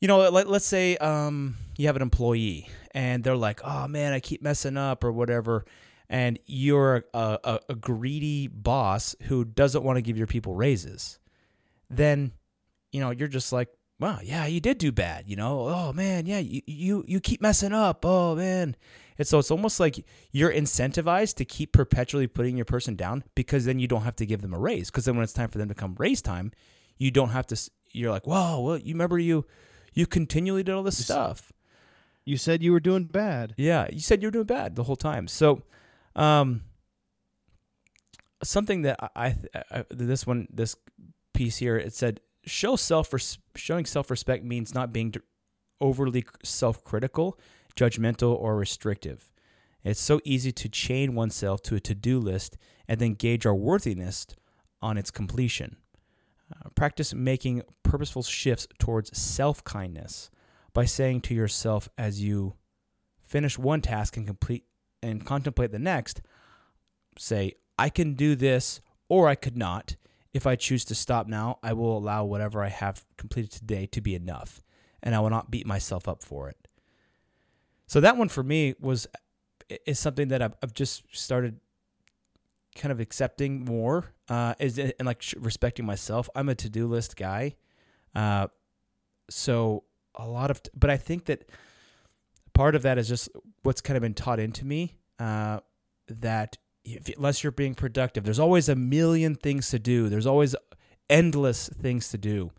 you 0.00 0.08
know, 0.08 0.30
let, 0.30 0.48
let's 0.48 0.64
say 0.64 0.96
um, 0.96 1.56
you 1.76 1.86
have 1.86 1.96
an 1.96 2.02
employee 2.02 2.68
and 2.92 3.22
they're 3.22 3.36
like, 3.36 3.60
"Oh 3.62 3.86
man, 3.88 4.12
I 4.14 4.20
keep 4.20 4.42
messing 4.42 4.78
up" 4.78 5.04
or 5.04 5.12
whatever, 5.12 5.66
and 6.10 6.40
you're 6.44 7.04
a, 7.14 7.38
a, 7.44 7.60
a 7.70 7.74
greedy 7.76 8.48
boss 8.48 9.14
who 9.22 9.44
doesn't 9.44 9.84
want 9.84 9.96
to 9.96 10.02
give 10.02 10.18
your 10.18 10.26
people 10.26 10.56
raises, 10.56 11.20
then 11.88 12.32
you 12.92 13.00
know 13.00 13.10
you're 13.10 13.28
just 13.28 13.52
like, 13.52 13.68
"Wow, 14.00 14.18
yeah, 14.22 14.44
you 14.44 14.60
did 14.60 14.78
do 14.78 14.90
bad." 14.90 15.28
You 15.28 15.36
know, 15.36 15.68
"Oh 15.68 15.92
man, 15.92 16.26
yeah, 16.26 16.40
you 16.40 16.62
you 16.66 17.04
you 17.06 17.20
keep 17.20 17.40
messing 17.40 17.72
up." 17.72 18.04
Oh 18.04 18.34
man, 18.34 18.74
and 19.16 19.26
so 19.26 19.38
it's 19.38 19.52
almost 19.52 19.78
like 19.78 20.04
you're 20.32 20.52
incentivized 20.52 21.36
to 21.36 21.44
keep 21.44 21.72
perpetually 21.72 22.26
putting 22.26 22.56
your 22.56 22.64
person 22.64 22.96
down 22.96 23.22
because 23.36 23.64
then 23.64 23.78
you 23.78 23.86
don't 23.86 24.02
have 24.02 24.16
to 24.16 24.26
give 24.26 24.42
them 24.42 24.52
a 24.52 24.58
raise. 24.58 24.90
Because 24.90 25.04
then 25.04 25.14
when 25.14 25.22
it's 25.22 25.32
time 25.32 25.48
for 25.48 25.58
them 25.58 25.68
to 25.68 25.74
come 25.74 25.94
raise 25.96 26.20
time, 26.20 26.50
you 26.98 27.12
don't 27.12 27.30
have 27.30 27.46
to. 27.46 27.70
You're 27.92 28.10
like, 28.10 28.26
"Whoa, 28.26 28.60
well, 28.60 28.78
you 28.78 28.94
remember 28.94 29.18
you 29.18 29.46
you 29.94 30.08
continually 30.08 30.64
did 30.64 30.74
all 30.74 30.82
this 30.82 31.02
stuff." 31.04 31.52
You 32.24 32.36
said 32.36 32.62
you 32.62 32.72
were 32.72 32.80
doing 32.80 33.04
bad. 33.04 33.54
Yeah, 33.56 33.88
you 33.92 34.00
said 34.00 34.22
you 34.22 34.28
were 34.28 34.32
doing 34.32 34.46
bad 34.46 34.76
the 34.76 34.84
whole 34.84 34.96
time. 34.96 35.26
So, 35.26 35.62
um, 36.16 36.62
something 38.42 38.82
that 38.82 38.98
I, 39.16 39.36
I, 39.70 39.84
this 39.90 40.26
one 40.26 40.48
this 40.52 40.76
piece 41.32 41.58
here 41.58 41.76
it 41.76 41.94
said 41.94 42.20
show 42.44 42.76
self 42.76 43.12
showing 43.56 43.84
self 43.84 44.10
respect 44.10 44.44
means 44.44 44.74
not 44.74 44.92
being 44.92 45.14
overly 45.80 46.24
self 46.42 46.84
critical, 46.84 47.38
judgmental, 47.76 48.34
or 48.34 48.56
restrictive. 48.56 49.30
It's 49.82 50.00
so 50.00 50.20
easy 50.24 50.52
to 50.52 50.68
chain 50.68 51.14
oneself 51.14 51.62
to 51.62 51.76
a 51.76 51.80
to 51.80 51.94
do 51.94 52.18
list 52.18 52.56
and 52.86 53.00
then 53.00 53.14
gauge 53.14 53.46
our 53.46 53.54
worthiness 53.54 54.26
on 54.82 54.98
its 54.98 55.10
completion. 55.10 55.76
Uh, 56.52 56.68
practice 56.74 57.14
making 57.14 57.62
purposeful 57.82 58.22
shifts 58.22 58.66
towards 58.78 59.16
self 59.16 59.64
kindness 59.64 60.30
by 60.72 60.84
saying 60.84 61.20
to 61.22 61.34
yourself 61.34 61.88
as 61.96 62.22
you 62.22 62.54
finish 63.22 63.58
one 63.58 63.80
task 63.80 64.16
and 64.16 64.26
complete 64.26 64.64
and 65.02 65.24
contemplate 65.24 65.72
the 65.72 65.78
next, 65.78 66.22
say, 67.18 67.54
I 67.78 67.88
can 67.88 68.14
do 68.14 68.34
this 68.34 68.80
or 69.08 69.28
I 69.28 69.34
could 69.34 69.56
not. 69.56 69.96
If 70.32 70.46
I 70.46 70.54
choose 70.54 70.84
to 70.86 70.94
stop 70.94 71.26
now, 71.26 71.58
I 71.62 71.72
will 71.72 71.98
allow 71.98 72.24
whatever 72.24 72.62
I 72.62 72.68
have 72.68 73.04
completed 73.16 73.50
today 73.50 73.86
to 73.86 74.00
be 74.00 74.14
enough, 74.14 74.62
and 75.02 75.14
I 75.14 75.20
will 75.20 75.30
not 75.30 75.50
beat 75.50 75.66
myself 75.66 76.06
up 76.06 76.22
for 76.22 76.48
it. 76.48 76.68
So 77.86 78.00
that 78.00 78.16
one 78.16 78.28
for 78.28 78.44
me 78.44 78.74
was 78.78 79.08
is 79.86 79.98
something 79.98 80.28
that 80.28 80.42
I've, 80.42 80.54
I've 80.62 80.72
just 80.72 81.02
started 81.12 81.58
kind 82.76 82.92
of 82.92 83.00
accepting 83.00 83.64
more 83.64 84.12
uh, 84.28 84.54
is 84.60 84.78
and 84.78 85.04
like 85.04 85.24
respecting 85.36 85.84
myself. 85.84 86.28
I'm 86.36 86.48
a 86.48 86.54
to 86.54 86.68
do 86.68 86.86
list 86.86 87.16
guy, 87.16 87.56
uh, 88.14 88.46
so 89.28 89.82
a 90.14 90.28
lot 90.28 90.52
of 90.52 90.60
but 90.76 90.90
I 90.90 90.96
think 90.96 91.24
that 91.24 91.48
part 92.60 92.74
of 92.74 92.82
that 92.82 92.98
is 92.98 93.08
just 93.08 93.30
what's 93.62 93.80
kind 93.80 93.96
of 93.96 94.02
been 94.02 94.12
taught 94.12 94.38
into 94.38 94.66
me 94.66 94.94
uh, 95.18 95.60
that 96.08 96.58
if, 96.84 97.08
unless 97.16 97.42
you're 97.42 97.50
being 97.50 97.74
productive, 97.74 98.22
there's 98.22 98.38
always 98.38 98.68
a 98.68 98.74
million 98.74 99.34
things 99.34 99.70
to 99.70 99.78
do. 99.78 100.10
There's 100.10 100.26
always 100.26 100.54
endless 101.08 101.70
things 101.70 102.10
to 102.10 102.18
do, 102.18 102.50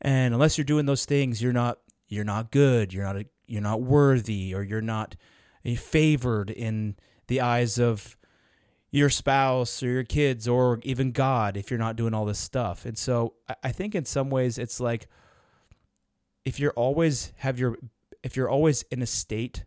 and 0.00 0.32
unless 0.32 0.56
you're 0.56 0.64
doing 0.64 0.86
those 0.86 1.04
things, 1.04 1.42
you're 1.42 1.52
not 1.52 1.78
you're 2.06 2.22
not 2.22 2.52
good. 2.52 2.94
You're 2.94 3.02
not 3.02 3.16
a, 3.16 3.26
you're 3.48 3.60
not 3.60 3.82
worthy, 3.82 4.54
or 4.54 4.62
you're 4.62 4.80
not 4.80 5.16
favored 5.64 6.48
in 6.48 6.94
the 7.26 7.40
eyes 7.40 7.76
of 7.76 8.16
your 8.92 9.10
spouse 9.10 9.82
or 9.82 9.88
your 9.88 10.04
kids 10.04 10.46
or 10.46 10.78
even 10.84 11.10
God 11.10 11.56
if 11.56 11.72
you're 11.72 11.78
not 11.86 11.96
doing 11.96 12.14
all 12.14 12.24
this 12.24 12.38
stuff. 12.38 12.86
And 12.86 12.96
so 12.96 13.34
I 13.64 13.72
think 13.72 13.96
in 13.96 14.04
some 14.04 14.30
ways 14.30 14.58
it's 14.58 14.78
like 14.78 15.08
if 16.44 16.60
you're 16.60 16.72
always 16.76 17.32
have 17.38 17.58
your 17.58 17.78
if 18.22 18.36
you're 18.36 18.48
always 18.48 18.82
in 18.90 19.02
a 19.02 19.06
state 19.06 19.64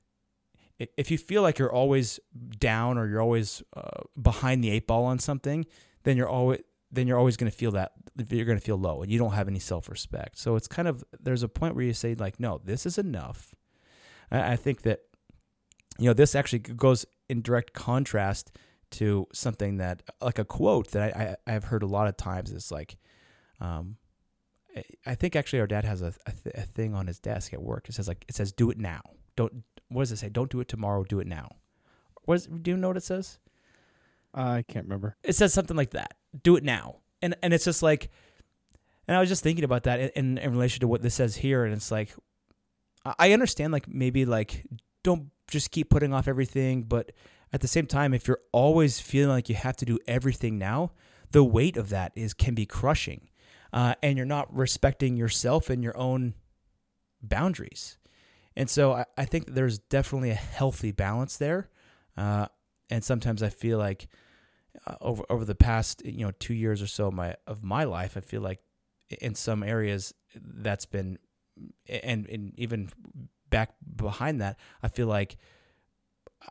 if 0.97 1.11
you 1.11 1.17
feel 1.17 1.41
like 1.41 1.59
you're 1.59 1.71
always 1.71 2.19
down 2.59 2.97
or 2.97 3.07
you're 3.07 3.21
always 3.21 3.63
uh, 3.77 4.01
behind 4.21 4.63
the 4.63 4.69
eight 4.69 4.87
ball 4.87 5.05
on 5.05 5.19
something 5.19 5.65
then 6.03 6.17
you're 6.17 6.27
always 6.27 6.59
then 6.93 7.07
you're 7.07 7.17
always 7.17 7.35
going 7.35 7.51
to 7.51 7.57
feel 7.57 7.71
that 7.71 7.91
you're 8.29 8.45
going 8.45 8.57
to 8.57 8.63
feel 8.63 8.77
low 8.77 9.01
and 9.01 9.11
you 9.11 9.17
don't 9.17 9.33
have 9.33 9.47
any 9.47 9.57
self-respect. 9.57 10.37
So 10.37 10.55
it's 10.55 10.67
kind 10.67 10.87
of 10.87 11.03
there's 11.19 11.41
a 11.41 11.49
point 11.49 11.75
where 11.75 11.83
you 11.83 11.93
say 11.93 12.13
like 12.13 12.39
no 12.39 12.61
this 12.63 12.85
is 12.85 12.97
enough. 12.97 13.55
I, 14.31 14.55
think 14.55 14.81
that 14.83 15.01
you 15.99 16.05
know 16.05 16.13
this 16.13 16.33
actually 16.33 16.59
goes 16.59 17.05
in 17.29 17.41
direct 17.41 17.73
contrast 17.73 18.51
to 18.91 19.27
something 19.33 19.77
that 19.77 20.03
like 20.21 20.39
a 20.39 20.45
quote 20.45 20.91
that 20.91 21.15
I, 21.15 21.35
I 21.47 21.55
I've 21.55 21.65
heard 21.65 21.83
a 21.83 21.87
lot 21.87 22.07
of 22.07 22.17
times 22.17 22.51
is 22.51 22.71
like 22.71 22.97
um 23.59 23.97
I- 25.05 25.15
think 25.15 25.35
actually 25.35 25.59
our 25.59 25.67
dad 25.67 25.85
has 25.85 26.01
a, 26.01 26.13
a, 26.25 26.31
th- 26.31 26.55
a 26.55 26.61
thing 26.61 26.93
on 26.95 27.07
his 27.07 27.19
desk 27.19 27.53
at 27.53 27.61
work. 27.61 27.87
It 27.89 27.93
says 27.95 28.07
like 28.07 28.25
it 28.27 28.35
says 28.35 28.51
do 28.51 28.69
it 28.69 28.77
now. 28.77 29.01
Don't 29.35 29.63
what 29.89 30.01
does 30.03 30.11
it 30.11 30.17
say? 30.17 30.29
Don't 30.29 30.49
do 30.51 30.59
it 30.59 30.67
tomorrow. 30.67 31.03
Do 31.03 31.19
it 31.19 31.27
now. 31.27 31.49
What 32.25 32.35
is, 32.35 32.47
do 32.47 32.71
you 32.71 32.77
know 32.77 32.87
what 32.87 32.97
it 32.97 33.03
says? 33.03 33.39
I 34.33 34.63
can't 34.67 34.85
remember. 34.85 35.15
It 35.23 35.33
says 35.35 35.53
something 35.53 35.77
like 35.77 35.91
that. 35.91 36.15
Do 36.43 36.55
it 36.55 36.63
now. 36.63 36.97
And 37.21 37.35
and 37.43 37.53
it's 37.53 37.65
just 37.65 37.83
like 37.83 38.09
and 39.07 39.15
I 39.17 39.19
was 39.19 39.29
just 39.29 39.43
thinking 39.43 39.65
about 39.65 39.83
that 39.83 39.99
in, 39.99 40.09
in, 40.15 40.37
in 40.37 40.51
relation 40.51 40.79
to 40.81 40.87
what 40.87 41.01
this 41.01 41.15
says 41.15 41.35
here 41.37 41.63
and 41.65 41.73
it's 41.73 41.91
like 41.91 42.13
I- 43.05 43.15
I 43.19 43.31
understand 43.33 43.71
like 43.73 43.87
maybe 43.87 44.25
like 44.25 44.65
don't 45.03 45.29
just 45.49 45.71
keep 45.71 45.89
putting 45.89 46.13
off 46.13 46.27
everything, 46.27 46.83
but 46.83 47.11
at 47.51 47.61
the 47.61 47.67
same 47.67 47.85
time 47.85 48.13
if 48.13 48.27
you're 48.27 48.39
always 48.51 48.99
feeling 48.99 49.29
like 49.29 49.49
you 49.49 49.55
have 49.55 49.75
to 49.77 49.85
do 49.85 49.99
everything 50.07 50.57
now, 50.57 50.91
the 51.31 51.43
weight 51.43 51.77
of 51.77 51.89
that 51.89 52.11
is 52.15 52.33
can 52.33 52.55
be 52.55 52.65
crushing. 52.65 53.29
Uh, 53.73 53.95
and 54.03 54.15
you're 54.17 54.25
not 54.25 54.55
respecting 54.55 55.17
yourself 55.17 55.69
and 55.69 55.83
your 55.83 55.97
own 55.97 56.35
boundaries. 57.21 57.97
And 58.55 58.69
so 58.69 58.93
I, 58.93 59.05
I 59.17 59.25
think 59.25 59.47
there's 59.47 59.79
definitely 59.79 60.29
a 60.29 60.35
healthy 60.35 60.91
balance 60.91 61.37
there. 61.37 61.69
Uh, 62.15 62.47
and 62.89 63.03
sometimes 63.03 63.41
I 63.41 63.49
feel 63.49 63.79
like 63.79 64.07
uh, 64.85 64.95
over 65.01 65.23
over 65.29 65.45
the 65.45 65.55
past 65.55 66.05
you 66.05 66.25
know 66.25 66.31
two 66.39 66.53
years 66.53 66.81
or 66.81 66.87
so 66.87 67.07
of 67.07 67.13
my 67.13 67.35
of 67.47 67.63
my 67.63 67.83
life, 67.83 68.15
I 68.15 68.19
feel 68.19 68.41
like 68.41 68.59
in 69.21 69.35
some 69.35 69.63
areas 69.63 70.13
that's 70.35 70.85
been 70.85 71.17
and, 71.87 72.27
and 72.27 72.53
even 72.57 72.89
back 73.49 73.75
behind 73.95 74.41
that, 74.41 74.57
I 74.81 74.87
feel 74.87 75.07
like 75.07 75.37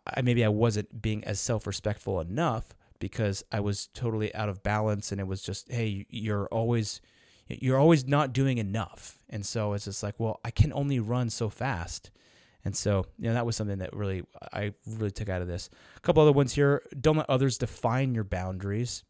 I 0.06 0.22
maybe 0.22 0.44
I 0.44 0.48
wasn't 0.48 1.02
being 1.02 1.24
as 1.24 1.38
self 1.40 1.66
respectful 1.66 2.20
enough 2.20 2.74
because 2.98 3.44
I 3.50 3.60
was 3.60 3.88
totally 3.88 4.34
out 4.34 4.48
of 4.48 4.62
balance 4.62 5.12
and 5.12 5.20
it 5.20 5.26
was 5.26 5.42
just 5.42 5.70
hey 5.70 6.06
you're 6.08 6.46
always 6.46 7.00
you're 7.48 7.78
always 7.78 8.06
not 8.06 8.32
doing 8.32 8.58
enough 8.58 9.18
and 9.28 9.44
so 9.44 9.72
it's 9.72 9.84
just 9.84 10.02
like 10.02 10.18
well 10.18 10.40
I 10.44 10.50
can 10.50 10.72
only 10.72 11.00
run 11.00 11.30
so 11.30 11.48
fast 11.48 12.10
and 12.64 12.76
so, 12.76 13.06
you 13.18 13.28
know, 13.28 13.34
that 13.34 13.46
was 13.46 13.56
something 13.56 13.78
that 13.78 13.94
really 13.94 14.22
I 14.52 14.72
really 14.86 15.10
took 15.10 15.28
out 15.28 15.42
of 15.42 15.48
this. 15.48 15.68
A 15.96 16.00
couple 16.00 16.22
other 16.22 16.32
ones 16.32 16.54
here. 16.54 16.82
Don't 16.98 17.16
let 17.16 17.28
others 17.28 17.58
define 17.58 18.14
your 18.14 18.24
boundaries. 18.24 19.04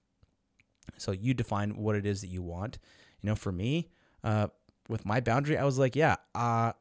So 0.96 1.12
you 1.12 1.34
define 1.34 1.76
what 1.76 1.96
it 1.96 2.06
is 2.06 2.22
that 2.22 2.28
you 2.28 2.42
want. 2.42 2.78
You 3.20 3.28
know, 3.30 3.34
for 3.34 3.52
me, 3.52 3.88
uh, 4.24 4.48
with 4.88 5.04
my 5.04 5.20
boundary, 5.20 5.58
I 5.58 5.64
was 5.64 5.78
like, 5.78 5.94
yeah, 5.94 6.16
uh, 6.34 6.72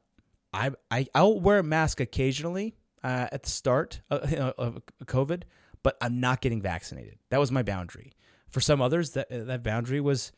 I 0.54 0.72
I 0.90 1.08
I'll 1.14 1.40
wear 1.40 1.60
a 1.60 1.64
mask 1.64 2.00
occasionally 2.00 2.76
uh, 3.04 3.28
at 3.32 3.44
the 3.44 3.50
start 3.50 4.02
of, 4.10 4.34
of 4.58 4.82
COVID, 5.06 5.44
but 5.84 5.98
I'm 6.02 6.20
not 6.20 6.42
getting 6.42 6.62
vaccinated. 6.62 7.18
That 7.30 7.40
was 7.40 7.52
my 7.52 7.64
boundary. 7.64 8.14
For 8.50 8.62
some 8.62 8.82
others, 8.82 9.12
that 9.12 9.28
that 9.30 9.62
boundary 9.62 10.02
was 10.02 10.32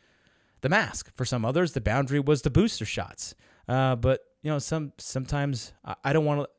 the 0.64 0.70
mask. 0.70 1.12
For 1.14 1.26
some 1.26 1.46
others, 1.46 1.74
the 1.74 1.82
boundary 1.82 2.20
was 2.20 2.42
the 2.42 2.50
booster 2.50 2.86
shots. 2.86 3.36
Uh, 3.68 3.96
but 3.96 4.22
you 4.42 4.50
know, 4.50 4.60
some 4.60 4.94
sometimes 4.98 5.74
I, 5.86 5.96
I 6.04 6.14
don't 6.14 6.26
want 6.26 6.42
to. 6.42 6.50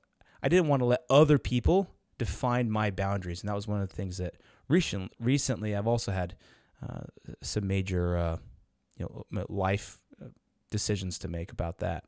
I 0.42 0.48
didn't 0.48 0.68
want 0.68 0.80
to 0.80 0.86
let 0.86 1.00
other 1.08 1.38
people 1.38 1.90
define 2.18 2.70
my 2.70 2.90
boundaries, 2.90 3.40
and 3.40 3.48
that 3.48 3.54
was 3.54 3.66
one 3.66 3.80
of 3.80 3.88
the 3.88 3.96
things 3.96 4.18
that 4.18 4.36
recent 4.68 5.12
recently 5.18 5.74
I've 5.74 5.86
also 5.86 6.12
had 6.12 6.36
uh, 6.82 7.04
some 7.42 7.66
major 7.66 8.16
uh, 8.16 8.36
you 8.96 9.06
know 9.06 9.44
life 9.48 10.00
uh, 10.22 10.28
decisions 10.70 11.18
to 11.20 11.28
make 11.28 11.50
about 11.50 11.78
that. 11.78 12.04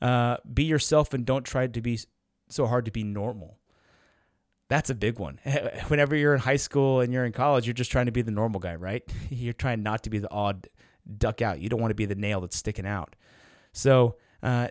Uh, 0.00 0.36
be 0.52 0.64
yourself 0.64 1.12
and 1.12 1.26
don't 1.26 1.44
try 1.44 1.66
to 1.66 1.80
be 1.80 1.98
so 2.48 2.66
hard 2.66 2.84
to 2.84 2.90
be 2.90 3.02
normal. 3.02 3.58
That's 4.68 4.88
a 4.88 4.94
big 4.94 5.18
one. 5.18 5.40
Whenever 5.88 6.14
you're 6.14 6.34
in 6.34 6.40
high 6.40 6.56
school 6.56 7.00
and 7.00 7.12
you're 7.12 7.24
in 7.24 7.32
college, 7.32 7.66
you're 7.66 7.74
just 7.74 7.90
trying 7.90 8.06
to 8.06 8.12
be 8.12 8.22
the 8.22 8.30
normal 8.30 8.60
guy, 8.60 8.76
right? 8.76 9.02
You're 9.30 9.52
trying 9.52 9.82
not 9.82 10.04
to 10.04 10.10
be 10.10 10.18
the 10.18 10.30
odd 10.30 10.68
duck 11.18 11.42
out. 11.42 11.60
You 11.60 11.68
don't 11.68 11.80
want 11.80 11.90
to 11.90 11.96
be 11.96 12.06
the 12.06 12.14
nail 12.14 12.40
that's 12.40 12.56
sticking 12.56 12.86
out. 12.86 13.16
So 13.72 14.16
uh, 14.42 14.68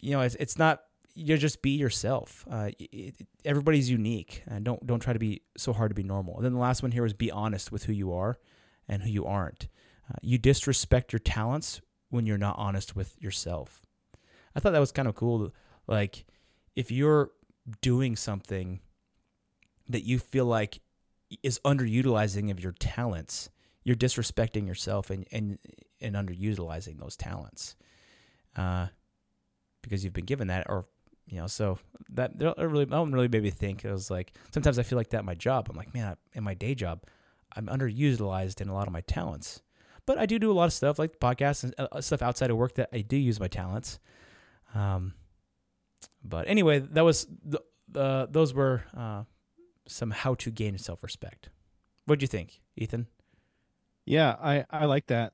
you 0.00 0.12
know, 0.12 0.20
it's, 0.20 0.34
it's 0.36 0.58
not 0.58 0.82
you 1.14 1.36
just 1.36 1.62
be 1.62 1.70
yourself. 1.70 2.46
Uh, 2.50 2.70
it, 2.78 2.88
it, 2.92 3.26
everybody's 3.44 3.90
unique, 3.90 4.42
and 4.46 4.64
don't 4.64 4.86
don't 4.86 5.00
try 5.00 5.12
to 5.12 5.18
be 5.18 5.42
so 5.56 5.72
hard 5.72 5.90
to 5.90 5.94
be 5.94 6.02
normal. 6.02 6.36
And 6.36 6.44
then 6.44 6.52
the 6.52 6.60
last 6.60 6.82
one 6.82 6.92
here 6.92 7.04
is 7.04 7.12
be 7.12 7.30
honest 7.30 7.72
with 7.72 7.84
who 7.84 7.92
you 7.92 8.12
are 8.12 8.38
and 8.88 9.02
who 9.02 9.10
you 9.10 9.26
aren't. 9.26 9.68
Uh, 10.08 10.16
you 10.22 10.38
disrespect 10.38 11.12
your 11.12 11.20
talents 11.20 11.80
when 12.10 12.24
you're 12.26 12.38
not 12.38 12.56
honest 12.58 12.96
with 12.96 13.20
yourself. 13.20 13.82
I 14.54 14.60
thought 14.60 14.72
that 14.72 14.78
was 14.78 14.92
kind 14.92 15.08
of 15.08 15.14
cool. 15.14 15.52
Like, 15.86 16.24
if 16.74 16.90
you're 16.90 17.30
doing 17.82 18.16
something 18.16 18.80
that 19.88 20.04
you 20.04 20.18
feel 20.18 20.46
like 20.46 20.80
is 21.42 21.60
underutilizing 21.64 22.50
of 22.50 22.60
your 22.60 22.72
talents, 22.72 23.50
you're 23.84 23.96
disrespecting 23.96 24.66
yourself 24.66 25.10
and 25.10 25.26
and 25.32 25.58
and 26.00 26.14
underutilizing 26.14 26.98
those 26.98 27.16
talents. 27.16 27.76
Uh, 28.56 28.88
because 29.82 30.04
you've 30.04 30.12
been 30.12 30.24
given 30.24 30.48
that 30.48 30.66
or 30.68 30.86
you 31.26 31.38
know 31.38 31.46
so 31.46 31.78
that 32.10 32.32
really 32.58 32.84
that 32.84 33.06
really 33.08 33.28
made 33.28 33.42
me 33.42 33.50
think. 33.50 33.84
It 33.84 33.92
was 33.92 34.10
like 34.10 34.32
sometimes 34.52 34.78
i 34.78 34.82
feel 34.82 34.98
like 34.98 35.10
that 35.10 35.20
in 35.20 35.26
my 35.26 35.34
job. 35.34 35.68
I'm 35.70 35.76
like 35.76 35.94
man 35.94 36.16
in 36.32 36.44
my 36.44 36.54
day 36.54 36.74
job 36.74 37.02
i'm 37.56 37.66
underutilized 37.66 38.60
in 38.60 38.68
a 38.68 38.74
lot 38.74 38.86
of 38.86 38.92
my 38.92 39.00
talents. 39.02 39.62
But 40.06 40.18
i 40.18 40.26
do 40.26 40.38
do 40.38 40.50
a 40.50 40.54
lot 40.54 40.64
of 40.64 40.72
stuff 40.72 40.98
like 40.98 41.18
podcasts 41.18 41.64
and 41.64 41.74
uh, 41.78 42.00
stuff 42.00 42.22
outside 42.22 42.50
of 42.50 42.56
work 42.56 42.74
that 42.74 42.88
i 42.92 43.00
do 43.00 43.16
use 43.16 43.40
my 43.40 43.48
talents. 43.48 43.98
Um 44.74 45.14
but 46.24 46.48
anyway 46.48 46.80
that 46.80 47.04
was 47.04 47.26
the, 47.44 47.62
uh, 47.94 48.26
those 48.26 48.52
were 48.52 48.84
uh, 48.96 49.24
some 49.86 50.10
how 50.10 50.34
to 50.34 50.50
gain 50.50 50.76
self-respect. 50.76 51.48
What 52.04 52.18
do 52.18 52.24
you 52.24 52.28
think 52.28 52.60
ethan 52.76 53.06
yeah 54.08 54.36
i 54.40 54.64
i 54.70 54.84
like 54.84 55.06
that 55.06 55.32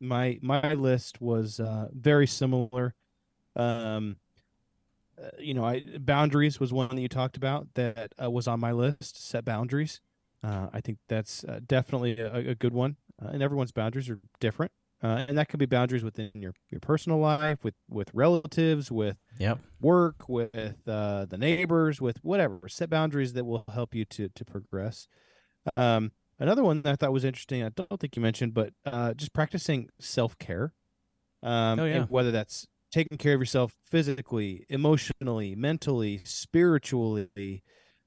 my 0.00 0.38
my 0.42 0.74
list 0.74 1.20
was 1.20 1.60
uh, 1.60 1.88
very 1.92 2.26
similar 2.26 2.94
um, 3.54 4.16
uh, 5.22 5.28
you 5.38 5.54
know, 5.54 5.64
I 5.64 5.84
boundaries 5.98 6.58
was 6.58 6.72
one 6.72 6.94
that 6.94 7.00
you 7.00 7.08
talked 7.08 7.36
about 7.36 7.68
that 7.74 8.12
uh, 8.22 8.30
was 8.30 8.48
on 8.48 8.60
my 8.60 8.72
list. 8.72 9.28
Set 9.28 9.44
boundaries. 9.44 10.00
Uh, 10.42 10.68
I 10.72 10.80
think 10.80 10.98
that's 11.08 11.44
uh, 11.44 11.60
definitely 11.64 12.18
a, 12.18 12.50
a, 12.50 12.54
good 12.54 12.72
one. 12.72 12.96
Uh, 13.22 13.28
and 13.28 13.42
everyone's 13.42 13.70
boundaries 13.70 14.10
are 14.10 14.18
different, 14.40 14.72
uh, 15.00 15.26
and 15.28 15.38
that 15.38 15.48
could 15.48 15.60
be 15.60 15.66
boundaries 15.66 16.02
within 16.02 16.32
your, 16.34 16.54
your 16.70 16.80
personal 16.80 17.18
life, 17.18 17.62
with 17.62 17.74
with 17.88 18.10
relatives, 18.12 18.90
with 18.90 19.18
yep. 19.38 19.60
work, 19.80 20.28
with 20.28 20.50
the 20.84 21.36
neighbors, 21.38 22.00
with 22.00 22.18
whatever. 22.24 22.68
Set 22.68 22.90
boundaries 22.90 23.34
that 23.34 23.44
will 23.44 23.64
help 23.72 23.94
you 23.94 24.04
to 24.06 24.30
to 24.30 24.44
progress. 24.44 25.06
Um, 25.76 26.10
another 26.42 26.62
one 26.62 26.82
that 26.82 26.92
I 26.92 26.96
thought 26.96 27.12
was 27.12 27.24
interesting. 27.24 27.62
I 27.62 27.70
don't 27.70 28.00
think 28.00 28.16
you 28.16 28.22
mentioned, 28.22 28.54
but 28.54 28.72
just 29.16 29.32
practicing 29.32 29.88
self 30.00 30.38
care. 30.38 30.72
Um, 31.42 31.80
oh, 31.80 31.84
yeah. 31.84 32.04
whether 32.04 32.30
that's 32.30 32.68
taking 32.92 33.18
care 33.18 33.34
of 33.34 33.40
yourself 33.40 33.74
physically, 33.90 34.64
emotionally, 34.68 35.56
mentally, 35.56 36.20
spiritually, 36.24 37.62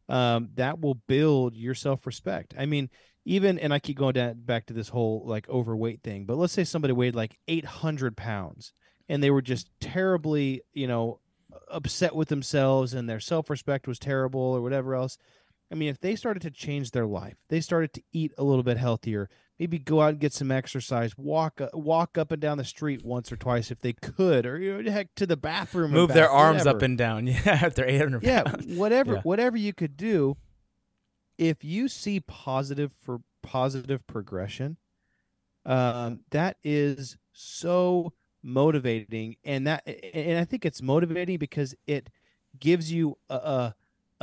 um, 0.08 0.50
that 0.56 0.80
will 0.80 0.95
build 1.08 1.56
your 1.56 1.74
self 1.74 2.06
respect. 2.06 2.54
I 2.58 2.65
mean, 2.65 2.89
even 3.26 3.58
and 3.58 3.74
I 3.74 3.80
keep 3.80 3.98
going 3.98 4.13
down 4.13 4.41
back 4.45 4.67
to 4.67 4.74
this 4.74 4.89
whole 4.89 5.24
like 5.26 5.50
overweight 5.50 6.04
thing, 6.04 6.26
but 6.26 6.38
let's 6.38 6.54
say 6.54 6.63
somebody 6.63 6.93
weighed 6.93 7.15
like 7.15 7.38
800 7.48 8.15
pounds 8.15 8.71
and 9.10 9.21
they 9.21 9.32
were 9.32 9.41
just 9.41 9.69
terribly, 9.80 10.62
you 10.74 10.88
know, 10.88 11.19
upset 11.69 12.15
with 12.15 12.28
themselves 12.30 12.93
and 12.93 13.10
their 13.10 13.19
self 13.19 13.50
respect 13.50 13.88
was 13.88 14.00
terrible 14.00 14.39
or 14.39 14.62
whatever 14.62 14.95
else. 14.95 15.17
I 15.75 15.77
mean, 15.77 15.89
if 15.89 15.99
they 15.99 16.15
started 16.15 16.41
to 16.43 16.51
change 16.51 16.91
their 16.91 17.05
life, 17.05 17.35
they 17.49 17.59
started 17.59 17.91
to 17.95 18.01
eat 18.13 18.31
a 18.38 18.45
little 18.45 18.63
bit 18.63 18.77
healthier, 18.77 19.29
maybe 19.59 19.77
go 19.77 20.01
out 20.01 20.11
and 20.11 20.19
get 20.21 20.31
some 20.31 20.49
exercise, 20.49 21.17
walk 21.17 21.59
uh, 21.59 21.67
walk 21.73 22.17
up 22.17 22.31
and 22.31 22.41
down 22.41 22.57
the 22.57 22.63
street 22.63 23.03
once 23.03 23.29
or 23.29 23.35
twice 23.35 23.71
if 23.71 23.81
they 23.81 23.91
could, 23.91 24.45
or 24.45 24.57
you 24.57 24.81
know, 24.81 24.89
heck 24.89 25.13
to 25.15 25.25
the 25.25 25.35
bathroom, 25.35 25.91
move 25.91 26.07
back, 26.07 26.15
their 26.15 26.29
arms 26.29 26.59
whatever. 26.59 26.77
up 26.77 26.81
and 26.81 26.97
down. 26.97 27.27
Yeah, 27.45 27.65
if 27.65 27.75
they're 27.75 27.89
eight 27.89 27.97
hundred. 27.97 28.23
Yeah, 28.23 28.43
whatever, 28.67 29.15
Yeah. 29.15 29.21
whatever 29.23 29.57
you 29.57 29.73
could 29.73 29.97
do. 29.97 30.38
If 31.38 31.65
you 31.65 31.89
see 31.89 32.21
positive 32.21 32.93
for 33.01 33.19
positive 33.43 34.07
progression, 34.07 34.77
um, 35.65 36.21
that 36.31 36.55
is 36.63 37.17
so 37.33 38.13
motivating, 38.41 39.35
and 39.43 39.67
that 39.67 39.85
and 40.13 40.39
I 40.39 40.45
think 40.45 40.65
it's 40.65 40.81
motivating 40.81 41.38
because 41.38 41.75
it 41.85 42.09
gives 42.57 42.93
you 42.93 43.17
a 43.29 43.35
a, 43.35 43.75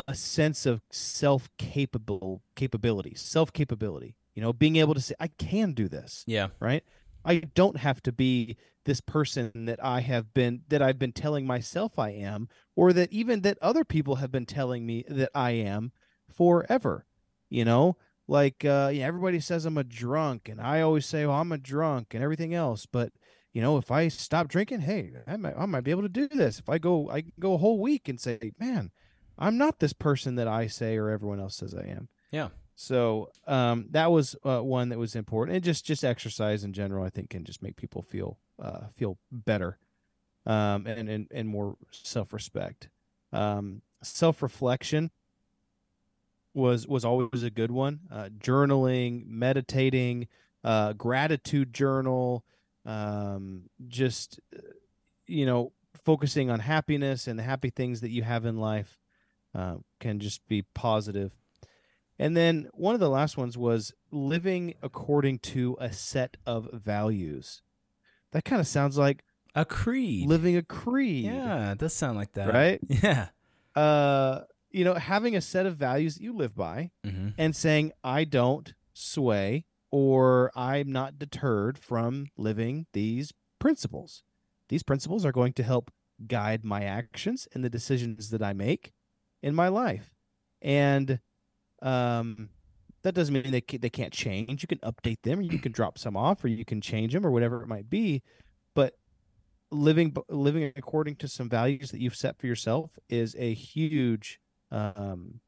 a 0.09 0.14
sense 0.14 0.66
of 0.66 0.83
self 0.90 1.48
capable 1.59 2.42
capability, 2.57 3.14
self 3.14 3.52
capability. 3.52 4.16
You 4.35 4.42
know, 4.42 4.52
being 4.52 4.76
able 4.76 4.94
to 4.94 5.00
say, 5.00 5.14
I 5.20 5.28
can 5.28 5.72
do 5.74 5.88
this 5.88 6.24
Yeah, 6.26 6.48
right? 6.61 6.83
I 7.24 7.40
don't 7.55 7.76
have 7.76 8.02
to 8.05 8.12
be 8.12 8.57
this 8.85 9.00
person 9.00 9.52
that 9.66 9.83
I 9.85 10.00
have 10.00 10.35
been 10.35 10.62
that 10.68 10.83
I've 10.83 10.98
been 10.98 11.12
telling 11.12 11.46
myself 11.46 11.98
I 11.98 12.11
am 12.11 12.48
or 12.74 12.92
that 12.94 13.12
even 13.12 13.42
that 13.42 13.59
other 13.62 13.85
people 13.85 14.16
have 14.16 14.33
been 14.33 14.46
telling 14.46 14.85
me 14.87 15.05
that 15.09 15.31
I 15.35 15.52
am 15.52 15.92
forever. 16.28 17.07
You 17.50 17.64
know, 17.64 17.96
like 18.26 18.64
uh 18.64 18.90
yeah, 18.92 19.07
everybody 19.07 19.40
says 19.40 19.64
I'm 19.66 19.78
a 19.78 19.85
drunk 19.85 20.48
and 20.48 20.61
I 20.61 20.81
always 20.81 21.07
say, 21.07 21.26
"Well, 21.26 21.37
I'm 21.37 21.52
a 21.52 21.59
drunk" 21.59 22.14
and 22.14 22.24
everything 22.24 22.55
else, 22.55 22.87
but 22.87 23.12
you 23.52 23.61
know, 23.61 23.76
if 23.76 23.90
I 23.90 24.09
stop 24.09 24.48
drinking, 24.48 24.81
hey, 24.81 25.12
I 25.26 25.37
might 25.37 25.55
I 25.57 25.66
might 25.66 25.85
be 25.85 25.90
able 25.90 26.02
to 26.02 26.09
do 26.09 26.26
this. 26.28 26.59
If 26.59 26.68
I 26.68 26.78
go 26.78 27.11
I 27.11 27.22
can 27.22 27.33
go 27.38 27.55
a 27.55 27.59
whole 27.59 27.81
week 27.81 28.09
and 28.09 28.18
say, 28.20 28.52
"Man, 28.59 28.90
I'm 29.38 29.59
not 29.59 29.79
this 29.79 29.92
person 29.92 30.37
that 30.37 30.49
I 30.49 30.66
say 30.66 30.97
or 30.97 31.11
everyone 31.11 31.40
else 31.40 31.57
says 31.57 31.75
I 31.75 31.87
am." 31.87 32.09
yeah. 32.31 32.49
So 32.75 33.31
um, 33.47 33.87
that 33.90 34.11
was 34.11 34.35
uh, 34.45 34.61
one 34.61 34.88
that 34.88 34.99
was 34.99 35.14
important, 35.14 35.57
and 35.57 35.64
just 35.64 35.85
just 35.85 36.05
exercise 36.05 36.64
in 36.64 36.73
general, 36.73 37.05
I 37.05 37.11
think, 37.11 37.31
can 37.31 37.45
just 37.45 37.62
make 37.62 37.77
people 37.77 38.03
feel 38.03 38.38
uh, 38.61 38.87
feel 38.97 39.18
better, 39.31 39.79
um, 40.47 40.87
and, 40.87 41.09
and 41.09 41.29
and 41.31 41.49
more 41.49 41.77
self 41.90 42.33
respect, 42.33 42.88
um, 43.33 43.83
self 44.03 44.42
reflection. 44.42 45.11
was 46.55 46.88
was 46.88 47.05
always 47.05 47.42
a 47.42 47.51
good 47.51 47.71
one. 47.71 48.01
Uh, 48.11 48.31
journaling, 48.38 49.27
meditating, 49.27 50.27
uh, 50.64 50.95
gratitude 50.95 51.75
journal, 51.75 52.45
um, 52.87 53.68
just 53.87 54.40
uh, 54.57 54.61
you 55.27 55.45
know, 55.47 55.73
focusing 56.05 56.51
on 56.51 56.59
happiness 56.59 57.29
and 57.29 57.38
the 57.38 57.42
happy 57.42 57.71
things 57.71 58.01
that 58.01 58.11
you 58.11 58.23
have 58.23 58.47
in 58.47 58.57
life 58.57 59.01
uh, 59.54 59.76
can 60.00 60.18
just 60.18 60.46
be 60.48 60.62
positive. 60.74 61.32
And 62.18 62.36
then 62.36 62.68
one 62.74 62.94
of 62.94 63.00
the 63.00 63.08
last 63.10 63.36
ones 63.36 63.56
was 63.58 63.92
living 64.10 64.74
according 64.82 65.40
to 65.40 65.76
a 65.80 65.92
set 65.92 66.36
of 66.46 66.68
values. 66.72 67.62
That 68.32 68.44
kind 68.44 68.60
of 68.60 68.66
sounds 68.66 68.96
like 68.96 69.24
A 69.54 69.64
creed. 69.64 70.28
living 70.28 70.56
a 70.56 70.62
creed, 70.62 71.24
Yeah, 71.24 71.72
it 71.72 71.78
does 71.78 71.92
sound 71.94 72.16
like 72.16 72.32
that. 72.32 72.52
right? 72.52 72.80
Yeah. 72.88 73.28
Uh, 73.74 74.42
you 74.70 74.84
know, 74.84 74.94
having 74.94 75.34
a 75.36 75.40
set 75.40 75.66
of 75.66 75.76
values 75.76 76.14
that 76.16 76.22
you 76.22 76.32
live 76.34 76.54
by 76.54 76.90
Mm-hmm. 77.04 77.30
and 77.38 77.54
saying, 77.56 77.92
I 78.04 78.24
don't 78.24 78.72
sway 78.94 79.64
or 79.90 80.50
I'm 80.56 80.90
not 80.92 81.18
deterred 81.18 81.78
from 81.78 82.26
living 82.38 82.86
these 82.92 83.32
principles. 83.58 84.22
These 84.68 84.82
principles 84.82 85.26
are 85.26 85.32
going 85.32 85.52
to 85.54 85.62
help 85.62 85.90
guide 86.26 86.64
my 86.64 86.84
actions 86.84 87.48
and 87.52 87.62
the 87.64 87.68
decisions 87.70 88.30
that 88.30 88.42
I 88.42 88.52
make 88.52 88.92
in 89.42 89.55
my 89.55 89.68
life. 89.68 90.14
And 90.61 91.18
um, 91.83 92.50
that 93.02 93.14
doesn't 93.14 93.35
mean 93.35 93.50
they, 93.50 93.61
ca- 93.61 93.78
they 93.78 93.90
can't 93.90 94.12
change. 94.12 94.62
You 94.62 94.68
can 94.68 94.78
update 94.78 95.22
them, 95.22 95.40
or 95.40 95.42
you 95.42 95.59
can 95.59 95.72
drop 95.72 95.98
some 95.98 96.16
off, 96.16 96.44
or 96.44 96.48
you 96.48 96.64
can 96.64 96.81
change 96.81 97.12
them, 97.12 97.26
or 97.26 97.31
whatever 97.31 97.62
it 97.62 97.66
might 97.68 97.90
be. 97.90 98.22
But 98.74 98.94
living 99.70 100.14
living 100.28 100.70
according 100.76 101.16
to 101.16 101.26
some 101.28 101.48
values 101.48 101.90
that 101.90 102.00
you've 102.00 102.14
set 102.14 102.38
for 102.38 102.46
yourself 102.46 102.98
is 103.09 103.35
a 103.38 103.55
huge 103.55 104.38
um, 104.70 105.40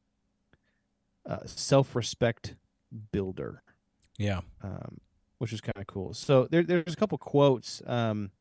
uh, 1.25 1.39
self 1.45 1.95
respect 1.95 2.55
builder, 3.11 3.63
Yeah. 4.17 4.41
um, 4.61 4.99
which 5.37 5.53
is 5.53 5.61
kind 5.61 5.77
of 5.77 5.87
cool. 5.87 6.13
So 6.13 6.47
there, 6.49 6.63
there's 6.63 6.93
a 6.93 6.97
couple 6.97 7.17
quotes 7.17 7.81
um, 7.85 8.31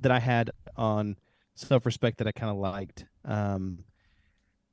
that 0.00 0.10
I 0.12 0.20
had 0.20 0.50
on 0.76 1.16
self 1.54 1.84
respect 1.86 2.18
that 2.18 2.26
I 2.26 2.32
kind 2.32 2.50
of 2.50 2.56
liked. 2.56 3.04
Um, 3.24 3.84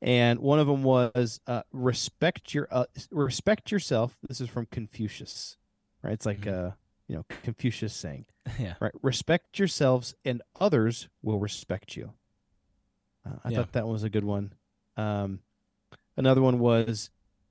and 0.01 0.39
one 0.39 0.59
of 0.59 0.67
them 0.67 0.83
was 0.83 1.39
uh, 1.47 1.63
respect 1.71 2.53
your 2.53 2.67
uh, 2.71 2.85
respect 3.11 3.71
yourself. 3.71 4.17
This 4.27 4.41
is 4.41 4.49
from 4.49 4.65
Confucius, 4.67 5.57
right? 6.03 6.13
It's 6.13 6.25
like 6.25 6.41
Mhm. 6.41 6.67
uh, 6.69 6.71
you 7.07 7.15
know 7.17 7.25
Confucius 7.43 7.93
saying, 7.93 8.25
Yeah. 8.59 8.75
right? 8.79 8.93
Respect 9.01 9.59
yourselves, 9.59 10.15
and 10.23 10.41
others 10.59 11.09
will 11.21 11.39
respect 11.39 11.95
you. 11.97 12.13
Uh, 13.25 13.35
I 13.43 13.49
Yeah. 13.49 13.57
thought 13.57 13.73
that 13.73 13.87
was 13.87 14.03
a 14.03 14.09
good 14.09 14.23
one. 14.23 14.53
Um, 14.97 15.41
another 16.17 16.41
one 16.41 16.59
was 16.59 17.09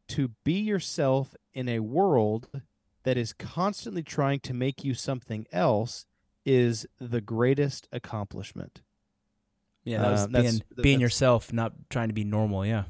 to 0.09 0.29
be 0.45 0.59
yourself 0.61 1.35
in 1.53 1.69
a 1.69 1.81
world 1.81 2.49
that 3.03 3.17
is 3.17 3.33
constantly 3.33 4.03
trying 4.03 4.41
to 4.41 4.55
make 4.55 4.85
you 4.85 4.95
something 4.95 5.47
else 5.53 6.07
is 6.47 6.87
the 6.99 7.21
greatest 7.21 7.89
accomplishment. 7.93 8.81
Yeah. 9.85 10.03
That 10.03 10.11
was 10.11 10.23
Um, 10.25 10.33
that's- 10.33 10.53
being 10.53 10.61
th- 10.61 10.83
being 10.83 10.99
that's- 10.99 11.01
yourself, 11.03 11.53
not 11.53 11.73
trying 11.91 12.09
to 12.09 12.15
be 12.15 12.25
normal. 12.25 12.65
Yeah. 12.67 12.85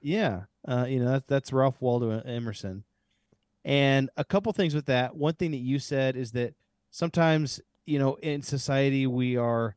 Yeah, 0.00 0.44
uh, 0.68 0.86
you 0.88 1.00
know 1.00 1.10
that's 1.10 1.26
that's 1.26 1.52
Ralph 1.52 1.80
Waldo 1.80 2.20
Emerson. 2.20 2.84
And 3.64 4.08
a 4.16 4.24
couple 4.24 4.52
things 4.52 4.72
with 4.74 4.86
that. 4.86 5.16
One 5.16 5.34
thing 5.34 5.50
that 5.50 5.56
you 5.56 5.78
said 5.80 6.14
is 6.16 6.30
that 6.32 6.54
sometimes 6.90 7.60
you 7.86 7.98
know 7.98 8.14
in 8.16 8.42
society 8.42 9.06
we 9.08 9.36
are 9.36 9.74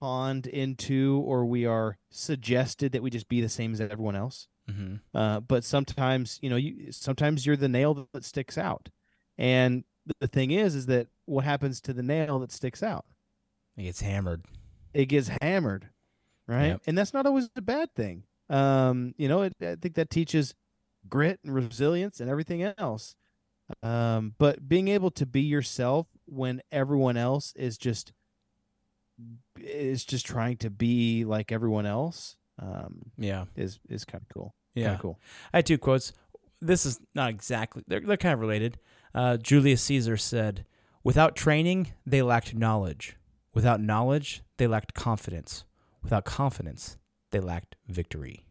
conned 0.00 0.46
into 0.46 1.22
or 1.26 1.44
we 1.44 1.66
are 1.66 1.98
suggested 2.10 2.92
that 2.92 3.02
we 3.02 3.10
just 3.10 3.28
be 3.28 3.40
the 3.40 3.48
same 3.48 3.72
as 3.72 3.80
everyone 3.80 4.16
else. 4.16 4.48
Mm-hmm. 4.70 4.96
Uh, 5.16 5.40
but 5.40 5.64
sometimes 5.64 6.38
you 6.40 6.48
know 6.48 6.56
you 6.56 6.92
sometimes 6.92 7.44
you're 7.44 7.56
the 7.56 7.68
nail 7.68 8.06
that 8.12 8.24
sticks 8.24 8.56
out. 8.56 8.90
And 9.36 9.82
the 10.20 10.28
thing 10.28 10.52
is, 10.52 10.74
is 10.76 10.86
that 10.86 11.08
what 11.24 11.44
happens 11.44 11.80
to 11.82 11.92
the 11.92 12.02
nail 12.02 12.38
that 12.40 12.52
sticks 12.52 12.82
out? 12.82 13.06
It 13.76 13.82
gets 13.84 14.02
hammered. 14.02 14.44
It 14.94 15.06
gets 15.06 15.30
hammered, 15.42 15.88
right? 16.46 16.66
Yep. 16.68 16.82
And 16.86 16.96
that's 16.98 17.12
not 17.12 17.26
always 17.26 17.48
a 17.56 17.62
bad 17.62 17.94
thing. 17.94 18.24
Um, 18.48 19.14
you 19.18 19.28
know, 19.28 19.42
it, 19.42 19.52
I 19.60 19.74
think 19.76 19.94
that 19.94 20.10
teaches 20.10 20.54
grit 21.08 21.40
and 21.44 21.54
resilience 21.54 22.20
and 22.20 22.30
everything 22.30 22.62
else. 22.62 23.16
Um, 23.82 24.34
but 24.38 24.68
being 24.68 24.88
able 24.88 25.10
to 25.12 25.24
be 25.26 25.40
yourself 25.40 26.06
when 26.26 26.60
everyone 26.70 27.16
else 27.16 27.52
is 27.56 27.78
just 27.78 28.12
is 29.58 30.04
just 30.04 30.26
trying 30.26 30.56
to 30.58 30.70
be 30.70 31.24
like 31.24 31.52
everyone 31.52 31.86
else 31.86 32.36
um, 32.60 33.10
Yeah. 33.16 33.44
is 33.56 33.80
is 33.88 34.04
kind 34.04 34.22
of 34.22 34.28
cool. 34.34 34.54
Yeah. 34.74 34.88
Kinda 34.88 34.98
cool. 35.02 35.20
I 35.52 35.58
had 35.58 35.66
two 35.66 35.78
quotes. 35.78 36.12
This 36.60 36.84
is 36.86 37.00
not 37.14 37.30
exactly, 37.30 37.82
they're, 37.86 38.00
they're 38.00 38.16
kind 38.16 38.34
of 38.34 38.40
related. 38.40 38.78
Uh, 39.14 39.36
Julius 39.36 39.82
Caesar 39.82 40.16
said, 40.16 40.64
Without 41.02 41.36
training, 41.36 41.92
they 42.06 42.22
lacked 42.22 42.54
knowledge. 42.54 43.16
Without 43.54 43.80
knowledge, 43.80 44.42
they 44.56 44.66
lacked 44.66 44.94
confidence. 44.94 45.64
Without 46.02 46.24
confidence, 46.24 46.98
they 47.30 47.40
lacked 47.40 47.76
victory. 47.88 48.44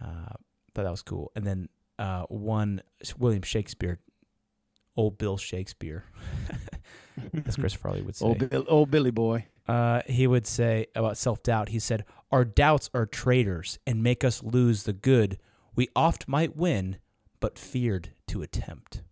Uh, 0.00 0.34
thought 0.74 0.84
that 0.84 0.90
was 0.90 1.02
cool. 1.02 1.32
And 1.34 1.46
then 1.46 1.68
uh, 1.98 2.24
one, 2.24 2.82
William 3.18 3.42
Shakespeare, 3.42 3.98
old 4.96 5.18
Bill 5.18 5.36
Shakespeare, 5.36 6.04
as 7.46 7.56
Chris 7.56 7.74
Farley 7.74 8.02
would 8.02 8.16
say. 8.16 8.26
Old, 8.26 8.50
Bill, 8.50 8.64
old 8.68 8.90
Billy 8.90 9.10
boy. 9.10 9.46
Uh, 9.66 10.02
he 10.06 10.26
would 10.26 10.46
say 10.46 10.86
about 10.94 11.16
self 11.16 11.42
doubt, 11.42 11.70
he 11.70 11.78
said, 11.78 12.04
Our 12.30 12.44
doubts 12.44 12.90
are 12.92 13.06
traitors 13.06 13.78
and 13.86 14.02
make 14.02 14.22
us 14.22 14.42
lose 14.42 14.82
the 14.82 14.92
good 14.92 15.38
we 15.74 15.88
oft 15.96 16.28
might 16.28 16.56
win, 16.56 16.98
but 17.40 17.58
feared 17.58 18.10
to 18.28 18.42
attempt. 18.42 19.02